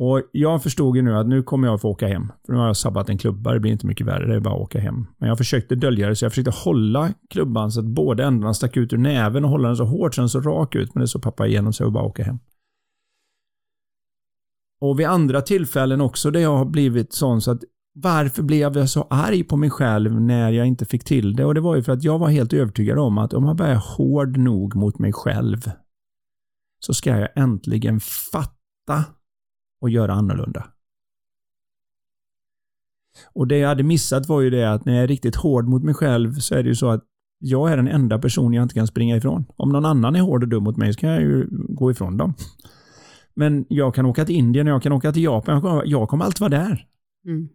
[0.00, 2.32] Och Jag förstod ju nu att nu kommer jag få åka hem.
[2.46, 4.54] För nu har jag sabbat en klubba, det blir inte mycket värre, det är bara
[4.54, 5.06] att åka hem.
[5.18, 8.76] Men jag försökte dölja det, så jag försökte hålla klubban så att båda ändarna stack
[8.76, 10.94] ut ur näven och hålla den så hårt så den så rak ut.
[10.94, 12.38] Men det såg pappa igenom sig och bara åka hem.
[14.80, 17.62] Och vid andra tillfällen också där jag har blivit sån så att
[17.94, 21.44] varför blev jag så arg på mig själv när jag inte fick till det?
[21.44, 23.68] Och det var ju för att jag var helt övertygad om att om jag bara
[23.68, 25.70] är hård nog mot mig själv
[26.80, 28.00] så ska jag äntligen
[28.32, 29.04] fatta
[29.80, 30.66] och göra annorlunda.
[33.32, 35.82] Och det jag hade missat var ju det att när jag är riktigt hård mot
[35.82, 37.04] mig själv så är det ju så att
[37.38, 39.44] jag är den enda person jag inte kan springa ifrån.
[39.56, 42.16] Om någon annan är hård och dum mot mig så kan jag ju gå ifrån
[42.16, 42.34] dem.
[43.34, 46.24] Men jag kan åka till Indien, jag kan åka till Japan, jag kommer, jag kommer
[46.24, 46.86] alltid vara där.
[47.26, 47.48] Mm.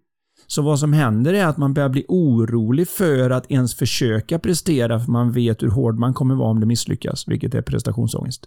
[0.47, 4.99] Så vad som händer är att man börjar bli orolig för att ens försöka prestera
[4.99, 8.45] för man vet hur hård man kommer vara om det misslyckas, vilket är prestationsångest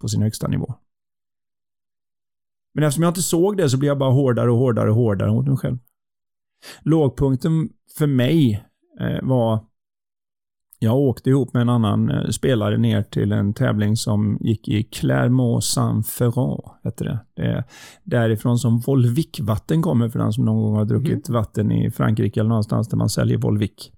[0.00, 0.74] på sin högsta nivå.
[2.78, 5.30] Men eftersom jag inte såg det så blir jag bara hårdare och hårdare och hårdare
[5.32, 5.78] mot mig själv.
[6.82, 7.68] Lågpunkten
[7.98, 8.64] för mig
[9.00, 9.60] eh, var
[10.78, 14.82] jag åkte ihop med en annan eh, spelare ner till en tävling som gick i
[14.82, 17.18] Clermont-Saint-Ferrand, hette det.
[17.34, 17.64] Det är
[18.04, 22.48] därifrån som Volvic-vatten kommer för den som någon gång har druckit vatten i Frankrike eller
[22.48, 23.92] någonstans där man säljer Volvic.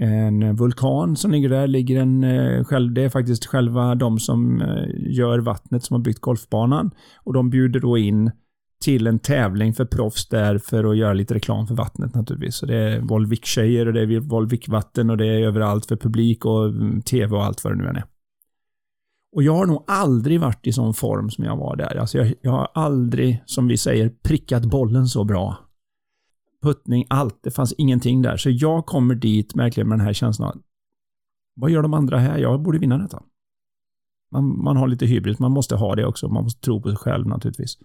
[0.00, 4.84] En vulkan som ligger där, ligger en, eh, det är faktiskt själva de som eh,
[4.96, 6.90] gör vattnet som har byggt golfbanan.
[7.16, 8.30] Och de bjuder då in
[8.84, 12.56] till en tävling för proffs där för att göra lite reklam för vattnet naturligtvis.
[12.56, 16.66] Så det är Volvic-tjejer och det är Volvic-vatten och det är överallt för publik och
[16.66, 18.04] mm, tv och allt vad det nu än är.
[19.36, 21.96] Och jag har nog aldrig varit i sån form som jag var där.
[21.96, 25.56] Alltså jag, jag har aldrig, som vi säger, prickat bollen så bra.
[26.68, 27.38] Puttning, allt.
[27.42, 28.36] Det fanns ingenting där.
[28.36, 30.48] Så jag kommer dit verkligen med den här känslan.
[30.48, 30.62] av,
[31.54, 32.38] Vad gör de andra här?
[32.38, 33.22] Jag borde vinna detta.
[34.32, 35.38] Man, man har lite hybris.
[35.38, 36.28] Man måste ha det också.
[36.28, 37.78] Man måste tro på sig själv naturligtvis.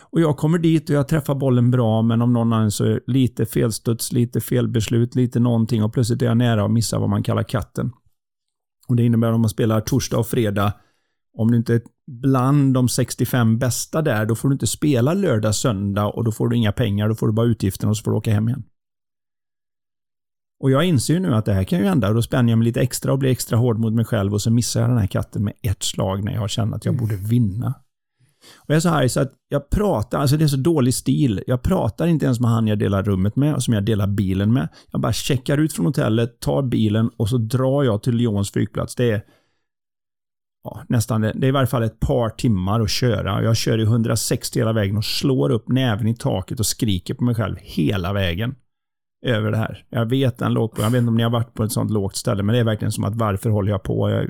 [0.00, 2.88] Och jag kommer dit och jag träffar bollen bra, men om någon annan så är
[2.88, 7.08] det lite felstuds, lite felbeslut, lite någonting och plötsligt är jag nära att missa vad
[7.08, 7.92] man kallar katten.
[8.88, 10.72] Och Det innebär att om man spelar torsdag och fredag,
[11.36, 15.54] om du inte är bland de 65 bästa där, då får du inte spela lördag,
[15.54, 18.10] söndag och då får du inga pengar, då får du bara utgifterna och så får
[18.10, 18.62] du åka hem igen.
[20.60, 22.58] Och jag inser ju nu att det här kan ju hända och då spänner jag
[22.58, 24.98] mig lite extra och blir extra hård mot mig själv och så missar jag den
[24.98, 27.74] här katten med ett slag när jag känner att jag borde vinna.
[28.56, 31.42] Och jag är så här så att jag pratar, alltså det är så dålig stil.
[31.46, 34.52] Jag pratar inte ens med han jag delar rummet med och som jag delar bilen
[34.52, 34.68] med.
[34.90, 38.94] Jag bara checkar ut från hotellet, tar bilen och så drar jag till Lyons flygplats.
[38.94, 39.22] Det är
[40.64, 43.42] ja, nästan, det är i varje fall ett par timmar att köra.
[43.42, 47.24] Jag kör i 160 hela vägen och slår upp näven i taket och skriker på
[47.24, 48.54] mig själv hela vägen.
[49.26, 49.84] Över det här.
[49.90, 51.90] Jag vet den låg på, jag vet inte om ni har varit på ett sånt
[51.90, 54.10] lågt ställe, men det är verkligen som att varför håller jag på?
[54.10, 54.28] Jag,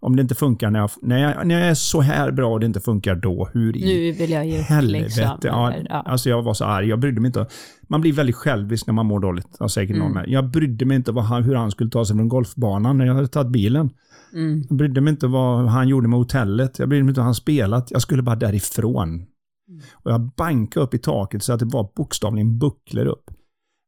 [0.00, 2.60] om det inte funkar när jag, när, jag, när jag är så här bra och
[2.60, 5.04] det inte funkar då, hur i Nu vill jag ge helvete?
[5.04, 5.36] liksom.
[5.42, 6.02] ja, eller, ja.
[6.06, 7.46] Alltså jag var så arg, jag brydde mig inte.
[7.88, 9.46] Man blir väldigt självisk när man mår dåligt.
[9.58, 10.22] Jag säkert någon Mm.
[10.22, 10.28] med.
[10.28, 13.14] Jag brydde mig inte vad han, hur han skulle ta sig från golfbanan när jag
[13.14, 13.90] hade tagit bilen.
[14.32, 14.64] Mm.
[14.68, 16.78] Jag brydde mig inte vad han gjorde med hotellet.
[16.78, 17.90] Jag brydde mig inte vad han spelat.
[17.90, 19.08] Jag skulle bara därifrån.
[19.08, 19.82] Mm.
[19.92, 23.30] Och jag bankade upp i taket så att det var bokstavligen bucklor upp.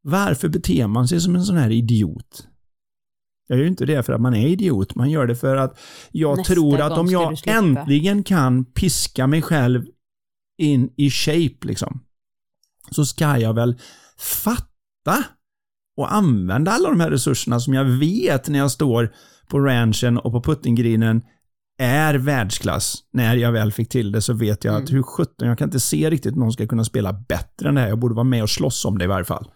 [0.02, 2.46] Varför beter man sig som en sån här idiot?
[3.46, 4.94] Jag gör ju inte det för att man är idiot.
[4.94, 5.78] Man gör det för att
[6.10, 9.86] jag Nästa tror att om jag äntligen kan piska mig själv
[10.58, 12.00] in i shape liksom.
[12.90, 13.78] Så ska jag väl
[14.18, 15.24] fatta
[15.96, 19.14] och använda alla de här resurserna som jag vet när jag står
[19.50, 21.22] på ranchen och på puttinggrinen
[21.78, 23.04] är världsklass.
[23.12, 25.80] När jag väl fick till det så vet jag att hur sjutton, jag kan inte
[25.80, 27.88] se riktigt någon ska kunna spela bättre än det här.
[27.88, 29.50] Jag borde vara med och slåss om det i varje fall.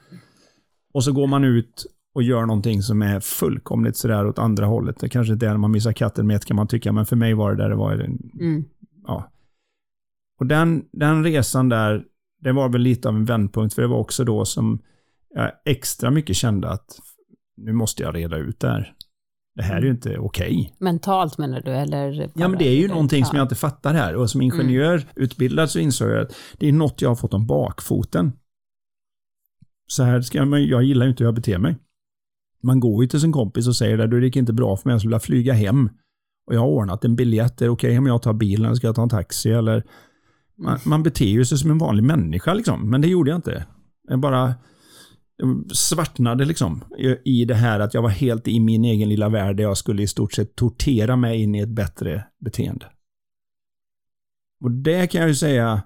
[0.94, 4.98] Och så går man ut och gör någonting som är fullkomligt sådär åt andra hållet.
[5.00, 7.16] Det kanske inte är när man missar katten med ett kan man tycka, men för
[7.16, 8.64] mig var det där det var Mm.
[9.06, 9.32] ja.
[10.40, 12.04] Och den, den resan där,
[12.40, 14.78] det var väl lite av en vändpunkt, för det var också då som
[15.34, 17.00] jag extra mycket kände att
[17.56, 18.94] nu måste jag reda ut det här.
[19.54, 20.52] Det här är ju inte okej.
[20.52, 20.68] Okay.
[20.78, 21.70] Mentalt menar du?
[21.70, 24.14] Eller ja, men det är ju någonting som jag inte fattar här.
[24.14, 25.08] Och som ingenjör mm.
[25.16, 28.32] utbildad så insåg jag att det är något jag har fått om bakfoten.
[29.86, 31.76] Så här ska jag, jag gillar ju inte hur jag beter mig.
[32.62, 34.94] Man går ju till sin kompis och säger att det gick inte bra för mig,
[34.94, 35.90] jag skulle vilja flyga hem.
[36.46, 38.86] Och jag har ordnat en biljett, är det okej okay om jag tar bilen ska
[38.86, 39.50] jag ta en taxi?
[39.50, 39.84] Eller,
[40.58, 43.66] man, man beter sig som en vanlig människa liksom, men det gjorde jag inte.
[44.08, 44.54] Jag bara
[45.72, 46.84] svartnade liksom
[47.24, 50.02] i det här att jag var helt i min egen lilla värld där jag skulle
[50.02, 52.86] i stort sett tortera mig in i ett bättre beteende.
[54.60, 55.82] Och det kan jag ju säga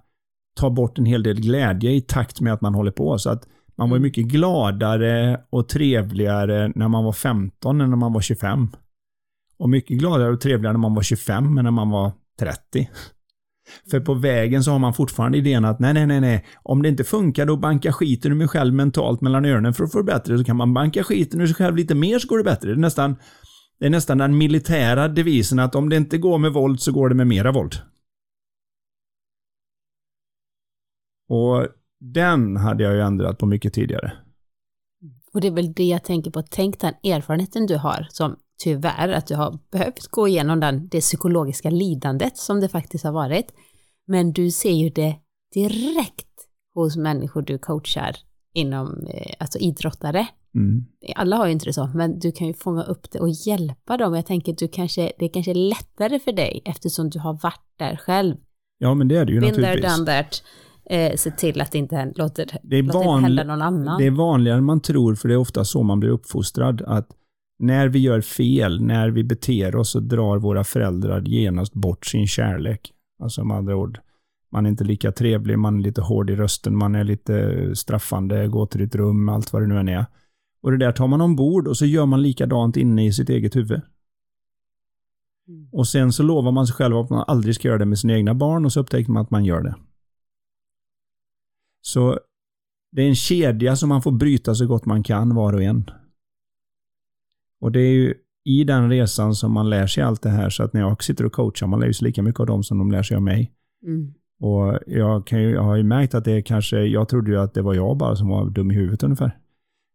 [0.58, 3.18] tar bort en hel del glädje i takt med att man håller på.
[3.18, 8.12] Så att man var mycket gladare och trevligare när man var 15 än när man
[8.12, 8.68] var 25.
[9.58, 12.90] Och mycket gladare och trevligare när man var 25 än när man var 30.
[13.90, 16.46] För på vägen så har man fortfarande idén att nej, nej, nej, nej.
[16.62, 19.92] Om det inte funkar då banka skiten ur mig själv mentalt mellan öronen för att
[19.92, 20.38] få det bättre.
[20.38, 22.68] Så kan man banka skiten ur sig själv lite mer så går det bättre.
[22.68, 23.16] Det är nästan,
[23.78, 27.08] det är nästan den militära devisen att om det inte går med våld så går
[27.08, 27.74] det med mera våld.
[31.28, 31.66] Och
[32.00, 34.12] den hade jag ju ändrat på mycket tidigare.
[35.32, 36.42] Och det är väl det jag tänker på.
[36.42, 41.00] Tänk den erfarenheten du har som tyvärr att du har behövt gå igenom den, det
[41.00, 43.52] psykologiska lidandet som det faktiskt har varit.
[44.06, 45.16] Men du ser ju det
[45.54, 46.26] direkt
[46.74, 48.16] hos människor du coachar
[48.54, 50.26] inom, eh, alltså idrottare.
[50.54, 50.84] Mm.
[51.16, 53.96] Alla har ju inte det så, men du kan ju fånga upp det och hjälpa
[53.96, 54.14] dem.
[54.14, 57.64] Jag tänker att du kanske, det kanske är lättare för dig eftersom du har varit
[57.78, 58.36] där själv.
[58.78, 59.82] Ja, men det är det ju Been naturligtvis.
[59.82, 60.42] There, done that.
[60.90, 63.98] Eh, se till att det inte låter, det är låter vanlig, hända någon annan.
[63.98, 66.82] Det är vanligare än man tror, för det är ofta så man blir uppfostrad.
[66.82, 67.08] Att
[67.58, 72.26] när vi gör fel, när vi beter oss, så drar våra föräldrar genast bort sin
[72.26, 72.92] kärlek.
[73.22, 73.98] Alltså med andra ord,
[74.50, 78.48] man är inte lika trevlig, man är lite hård i rösten, man är lite straffande,
[78.48, 80.06] gå till ditt rum, allt vad det nu än är.
[80.62, 83.56] Och det där tar man ombord och så gör man likadant inne i sitt eget
[83.56, 83.80] huvud.
[85.48, 85.68] Mm.
[85.72, 88.12] Och sen så lovar man sig själv att man aldrig ska göra det med sina
[88.14, 89.74] egna barn och så upptäcker man att man gör det.
[91.80, 92.18] Så
[92.92, 95.90] det är en kedja som man får bryta så gott man kan var och en.
[97.60, 100.62] Och det är ju i den resan som man lär sig allt det här, så
[100.62, 102.90] att när jag sitter och coachar, man lär sig lika mycket av dem som de
[102.90, 103.52] lär sig av mig.
[103.86, 104.14] Mm.
[104.40, 107.54] Och jag, kan ju, jag har ju märkt att det kanske, jag trodde ju att
[107.54, 109.36] det var jag bara som var dum i huvudet ungefär.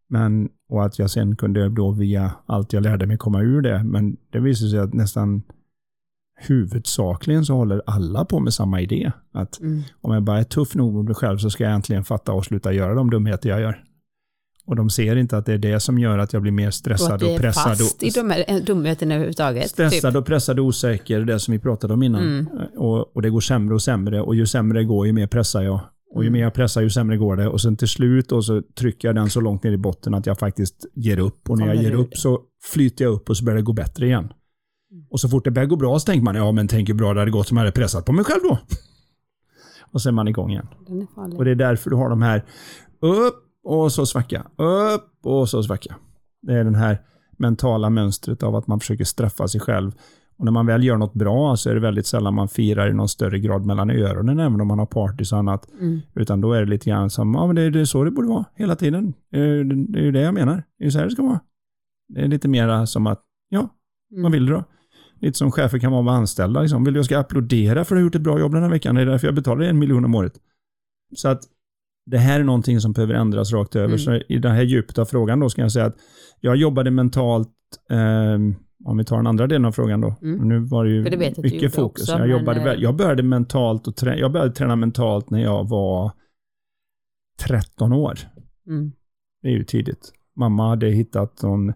[0.08, 3.84] Men, och att jag sen kunde då via allt jag lärde mig komma ur det.
[3.84, 5.42] Men det visade sig att nästan
[6.36, 9.12] huvudsakligen så håller alla på med samma idé.
[9.32, 9.82] Att mm.
[10.02, 12.46] om jag bara är tuff nog mot mig själv så ska jag äntligen fatta och
[12.46, 13.84] sluta göra de dumheter jag gör.
[14.66, 17.24] Och de ser inte att det är det som gör att jag blir mer stressad
[17.24, 17.78] och, och pressad.
[17.78, 19.70] fast och, i dumheten överhuvudtaget.
[19.70, 20.20] Stressad typ.
[20.20, 22.22] och pressad och osäker, det som vi pratade om innan.
[22.24, 22.48] Mm.
[22.78, 24.22] Och, och, det går sämre och sämre.
[24.22, 25.80] Och ju sämre det går, ju mer pressar jag.
[26.14, 26.34] Och ju mm.
[26.34, 27.48] mer jag pressar, ju sämre går det.
[27.48, 30.26] Och sen till slut och så trycker jag den så långt ner i botten att
[30.26, 31.50] jag faktiskt ger upp.
[31.50, 34.06] Och när jag ger upp så flyter jag upp och så börjar det gå bättre
[34.06, 34.24] igen.
[34.24, 35.06] Mm.
[35.10, 37.14] Och så fort det börjar gå bra så tänker man, ja men tänk hur bra
[37.14, 38.60] det hade gått om jag hade pressat på mig själv då.
[39.92, 40.68] och sen är man igång igen.
[41.38, 42.46] Och det är därför du har de här
[43.00, 44.46] upp, och så svacka.
[44.96, 45.96] Upp och så svacka.
[46.42, 47.02] Det är det här
[47.38, 49.92] mentala mönstret av att man försöker straffa sig själv.
[50.38, 52.94] Och när man väl gör något bra så är det väldigt sällan man firar i
[52.94, 55.72] någon större grad mellan öronen, även om man har partys och annat.
[55.80, 56.02] Mm.
[56.16, 58.46] Utan då är det lite grann som, ja men det är, så det borde vara
[58.56, 59.14] hela tiden.
[59.32, 60.64] Det är ju det jag menar.
[60.80, 61.40] Det är så här det ska vara.
[62.08, 63.60] Det är lite mera som att, ja,
[64.12, 64.24] mm.
[64.24, 64.64] vad vill du då?
[65.20, 66.62] Lite som chefer kan vara med anställda.
[66.62, 66.84] Liksom.
[66.84, 68.70] Vill du jag ska applådera för att du har gjort ett bra jobb den här
[68.70, 68.96] veckan?
[68.96, 70.34] Det är därför jag betalar en miljon om året.
[71.16, 71.44] Så att
[72.06, 73.88] det här är någonting som behöver ändras rakt över.
[73.88, 74.00] Mm.
[74.00, 75.98] Så i det här djupet av frågan då ska jag säga att
[76.40, 77.50] jag jobbade mentalt,
[77.90, 78.34] eh,
[78.86, 80.16] om vi tar den andra delen av frågan då.
[80.22, 80.48] Mm.
[80.48, 82.10] Nu var det ju det mycket fokus.
[82.10, 82.68] Också, jag, jobbade, men...
[82.68, 86.12] Eh, jag började mentalt och trä, jag började träna mentalt när jag var
[87.40, 88.20] 13 år.
[88.68, 88.92] Mm.
[89.42, 90.14] Det är ju tidigt.
[90.36, 91.70] Mamma hade hittat någon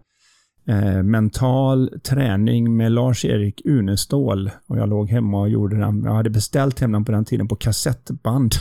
[0.67, 6.03] eh, mental träning med Lars-Erik Unestål och jag låg hemma och gjorde den.
[6.03, 8.51] Jag hade beställt hem den på den tiden på kassettband.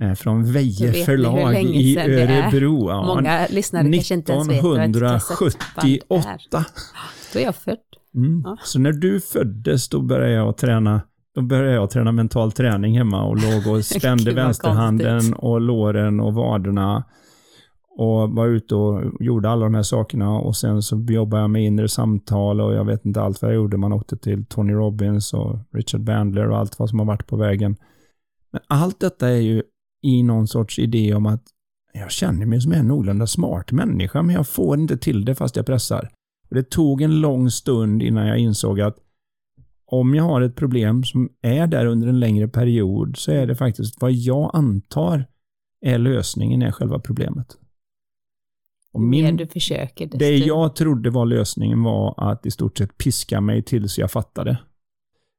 [0.00, 2.90] Eh, från Veje förlag i Örebro.
[2.90, 6.64] Ja, Många lyssnare kanske inte ens vet 1978.
[7.32, 7.78] Då är jag född.
[8.14, 8.42] Mm.
[8.44, 8.56] Ja.
[8.64, 11.00] Så när du föddes, då började jag träna
[11.34, 16.34] då började jag träna mental träning hemma och låg och spände vänsterhanden och låren och
[16.34, 17.04] vaderna.
[18.00, 21.64] Och var ute och gjorde alla de här sakerna och sen så jobbade jag med
[21.64, 23.76] inre samtal och jag vet inte allt vad jag gjorde.
[23.76, 27.36] Man åkte till Tony Robbins och Richard Bandler och allt vad som har varit på
[27.36, 27.76] vägen.
[28.52, 29.62] Men allt detta är ju
[30.02, 31.42] i någon sorts idé om att
[31.92, 35.56] jag känner mig som en någorlunda smart människa, men jag får inte till det fast
[35.56, 36.10] jag pressar.
[36.48, 38.96] Och det tog en lång stund innan jag insåg att
[39.86, 43.54] om jag har ett problem som är där under en längre period så är det
[43.54, 45.24] faktiskt vad jag antar
[45.80, 47.56] är lösningen är själva problemet.
[48.92, 50.18] Och min, mer du försöker, desto...
[50.18, 54.58] Det jag trodde var lösningen var att i stort sett piska mig tills jag fattade.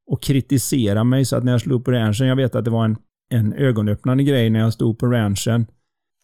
[0.08, 2.86] Och kritisera mig så att när jag slog på ranchen, jag vet att det var
[2.86, 2.98] en,
[3.30, 5.66] en ögonöppnande grej när jag stod på ranchen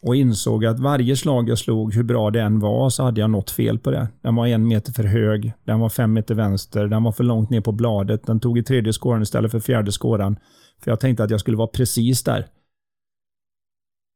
[0.02, 3.30] och insåg att varje slag jag slog, hur bra det än var, så hade jag
[3.30, 4.08] något fel på det.
[4.22, 7.50] Den var en meter för hög, den var fem meter vänster, den var för långt
[7.50, 10.40] ner på bladet, den tog i tredje skåran istället för fjärde skåran.
[10.84, 12.48] För jag tänkte att jag skulle vara precis där.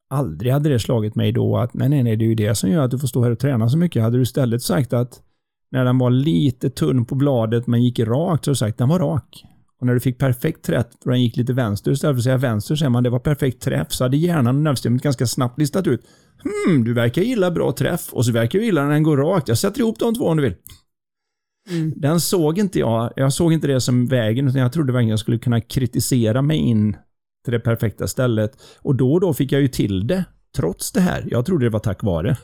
[0.10, 2.70] Aldrig hade det slagit mig då att nej, nej, nej, det är ju det som
[2.70, 4.04] gör att du får stå här och träna så mycket.
[4.04, 5.22] Hade du istället sagt att
[5.72, 8.90] när den var lite tunn på bladet men gick rakt, så hade du sagt den
[8.90, 9.46] var rak.
[9.80, 12.38] Och när du fick perfekt träff och den gick lite vänster istället för att säga
[12.38, 15.88] vänster, säger man det var perfekt träff, så hade hjärnan och nervsystemet ganska snabbt listat
[15.88, 16.02] ut
[16.44, 19.48] Hmm, du verkar gilla bra träff och så verkar du gilla när den går rakt.
[19.48, 20.56] Jag sätter ihop de två om du vill.
[21.70, 21.94] Mm.
[21.96, 23.14] Den såg inte jag.
[23.16, 26.58] Jag såg inte det som vägen, utan jag trodde verkligen jag skulle kunna kritisera mig
[26.58, 26.98] in
[27.46, 28.52] till det perfekta stället.
[28.82, 30.24] Och då och då fick jag ju till det,
[30.56, 31.26] trots det här.
[31.28, 32.38] Jag trodde det var tack vare.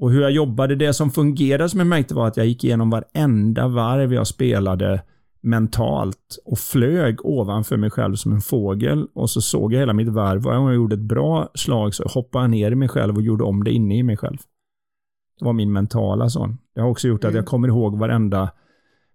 [0.00, 2.90] Och hur jag jobbade, det som fungerade som jag märkte var att jag gick igenom
[2.90, 5.02] varenda varv jag spelade
[5.40, 10.08] mentalt och flög ovanför mig själv som en fågel och så såg jag hela mitt
[10.08, 10.42] varv.
[10.42, 13.22] Varje gång jag gjorde ett bra slag så hoppade jag ner i mig själv och
[13.22, 14.38] gjorde om det inne i mig själv.
[15.38, 16.58] Det var min mentala sån.
[16.74, 17.44] Det har också gjort att jag mm.
[17.44, 18.50] kommer ihåg varenda,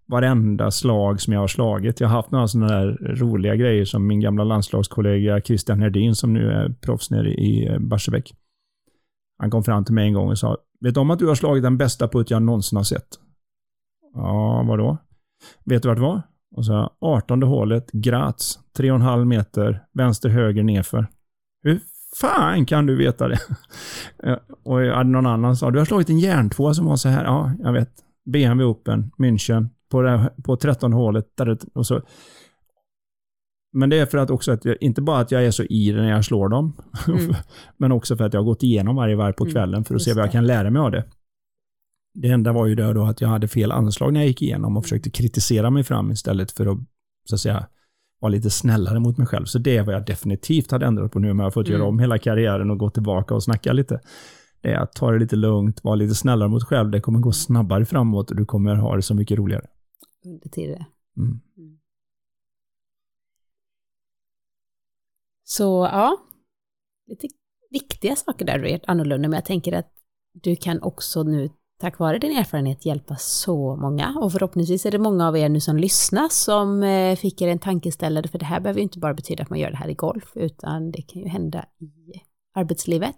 [0.06, 2.00] varenda slag som jag har slagit.
[2.00, 6.32] Jag har haft några sådana där roliga grejer som min gamla landslagskollega Christian Herdin som
[6.32, 8.34] nu är proffs nere i eh, Barsebäck.
[9.38, 11.34] Han kom fram till mig en gång och sa, vet du om att du har
[11.34, 13.08] slagit den bästa putt jag någonsin har sett?
[14.14, 14.98] Ja, vadå?
[15.64, 16.22] Vet du vart det var?
[16.56, 21.06] Och så 18 hålet, Graz, 3,5 meter, vänster, höger, nerför.
[21.62, 21.80] Hur
[22.20, 23.38] fan kan du veta det?
[24.64, 27.24] och jag hade någon annan sa, du har slagit en järntvåa som var så här.
[27.24, 27.90] Ja, jag vet.
[28.26, 31.36] BMW Open, München, på, det, på 13 hålet.
[31.36, 32.02] Där, och så.
[33.72, 35.92] Men det är för att också att jag, inte bara att jag är så i
[35.92, 36.72] det när jag slår dem,
[37.08, 37.34] mm.
[37.76, 40.02] men också för att jag har gått igenom varje varv på mm, kvällen för att
[40.02, 41.04] se vad jag kan lära mig av det.
[42.18, 44.76] Det enda var ju det då att jag hade fel anslag när jag gick igenom
[44.76, 46.78] och försökte kritisera mig fram istället för att,
[47.28, 47.66] så att säga,
[48.20, 49.44] vara lite snällare mot mig själv.
[49.44, 51.78] Så det är vad jag definitivt hade ändrat på nu, om jag har fått mm.
[51.78, 54.00] göra om hela karriären och gå tillbaka och snacka lite.
[54.60, 56.90] Det är att ta det lite lugnt, vara lite snällare mot själv.
[56.90, 59.66] Det kommer gå snabbare framåt och du kommer ha det så mycket roligare.
[60.24, 60.86] Under till det.
[61.16, 61.40] Mm.
[61.56, 61.78] mm.
[65.44, 66.16] Så ja,
[67.06, 67.28] lite
[67.70, 69.92] viktiga saker där du är annorlunda, men jag tänker att
[70.32, 71.50] du kan också nu
[71.80, 74.18] tack vare din erfarenhet hjälpa så många.
[74.20, 77.58] Och förhoppningsvis är det många av er nu som lyssnar som eh, fick er en
[77.58, 79.94] tankeställare, för det här behöver ju inte bara betyda att man gör det här i
[79.94, 82.20] golf, utan det kan ju hända i
[82.54, 83.16] arbetslivet,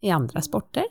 [0.00, 0.84] i andra sporter.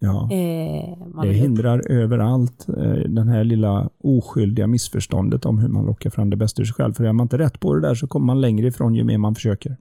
[0.00, 6.10] Ja, eh, det hindrar överallt eh, den här lilla oskyldiga missförståndet om hur man lockar
[6.10, 6.94] fram det bästa i sig själv.
[6.94, 9.18] För är man inte rätt på det där så kommer man längre ifrån ju mer
[9.18, 9.76] man försöker.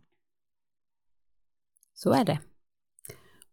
[1.93, 2.39] Så är det.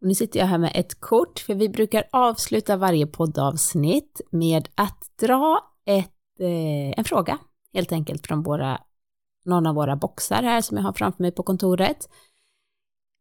[0.04, 4.68] Och nu sitter jag här med ett kort, för vi brukar avsluta varje poddavsnitt med
[4.74, 7.38] att dra ett, eh, en fråga,
[7.74, 8.80] helt enkelt från våra,
[9.44, 12.08] någon av våra boxar här som jag har framför mig på kontoret,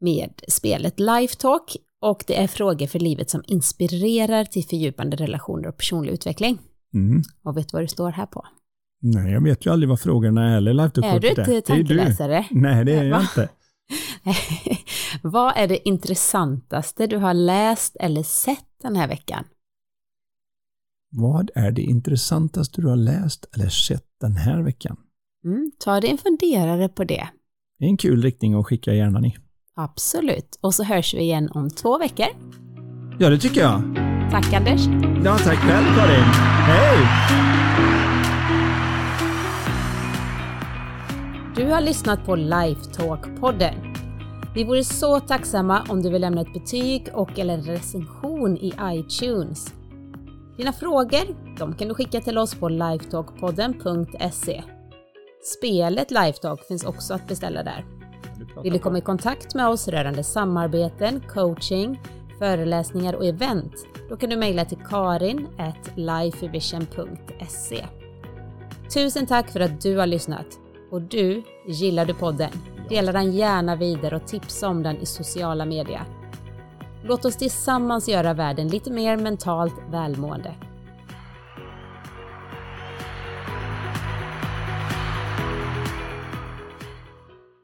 [0.02, 1.76] med spelet Lifetalk.
[2.02, 6.58] Och det är frågor för livet som inspirerar till fördjupande relationer och personlig utveckling.
[6.94, 7.22] Mm.
[7.44, 8.46] Och vet du vad det står här på?
[9.02, 11.42] Nej, jag vet ju aldrig vad frågorna är eller Lifetalk-kortet är.
[11.42, 12.46] Är du inte tankeläsare?
[12.52, 13.50] Nej, det är jag inte.
[15.22, 19.44] Vad är det intressantaste du har läst eller sett den här veckan?
[21.12, 24.98] Vad är det intressantaste du har läst eller sett den här veckan?
[25.46, 27.30] Mm, ta dig en funderare på det.
[27.80, 29.36] Det är en kul riktning att skicka hjärnan i.
[29.76, 30.60] Absolut.
[30.62, 32.28] Och så hörs vi igen om två veckor.
[33.20, 33.82] Ja, det tycker jag.
[34.32, 34.82] Tack Anders.
[35.26, 36.24] Ja, tack själv Karin.
[36.68, 38.03] Hej!
[41.56, 43.96] Du har lyssnat på Lifetalk-podden.
[44.56, 48.74] Vi vore så tacksamma om du vill lämna ett betyg och eller en recension i
[48.84, 49.74] iTunes.
[50.58, 54.64] Dina frågor de kan du skicka till oss på lifetalkpodden.se.
[55.44, 57.86] Spelet Lifetalk finns också att beställa där.
[58.64, 62.02] Vill du komma i kontakt med oss rörande samarbeten, coaching,
[62.40, 63.74] föreläsningar och event,
[64.10, 65.48] då kan du mejla till karin
[65.96, 67.86] lifevision.se.
[68.94, 70.63] Tusen tack för att du har lyssnat!
[70.94, 72.52] Och du, gillar du podden?
[72.90, 76.04] Dela den gärna vidare och tipsa om den i sociala medier.
[77.04, 80.56] Låt oss tillsammans göra världen lite mer mentalt välmående.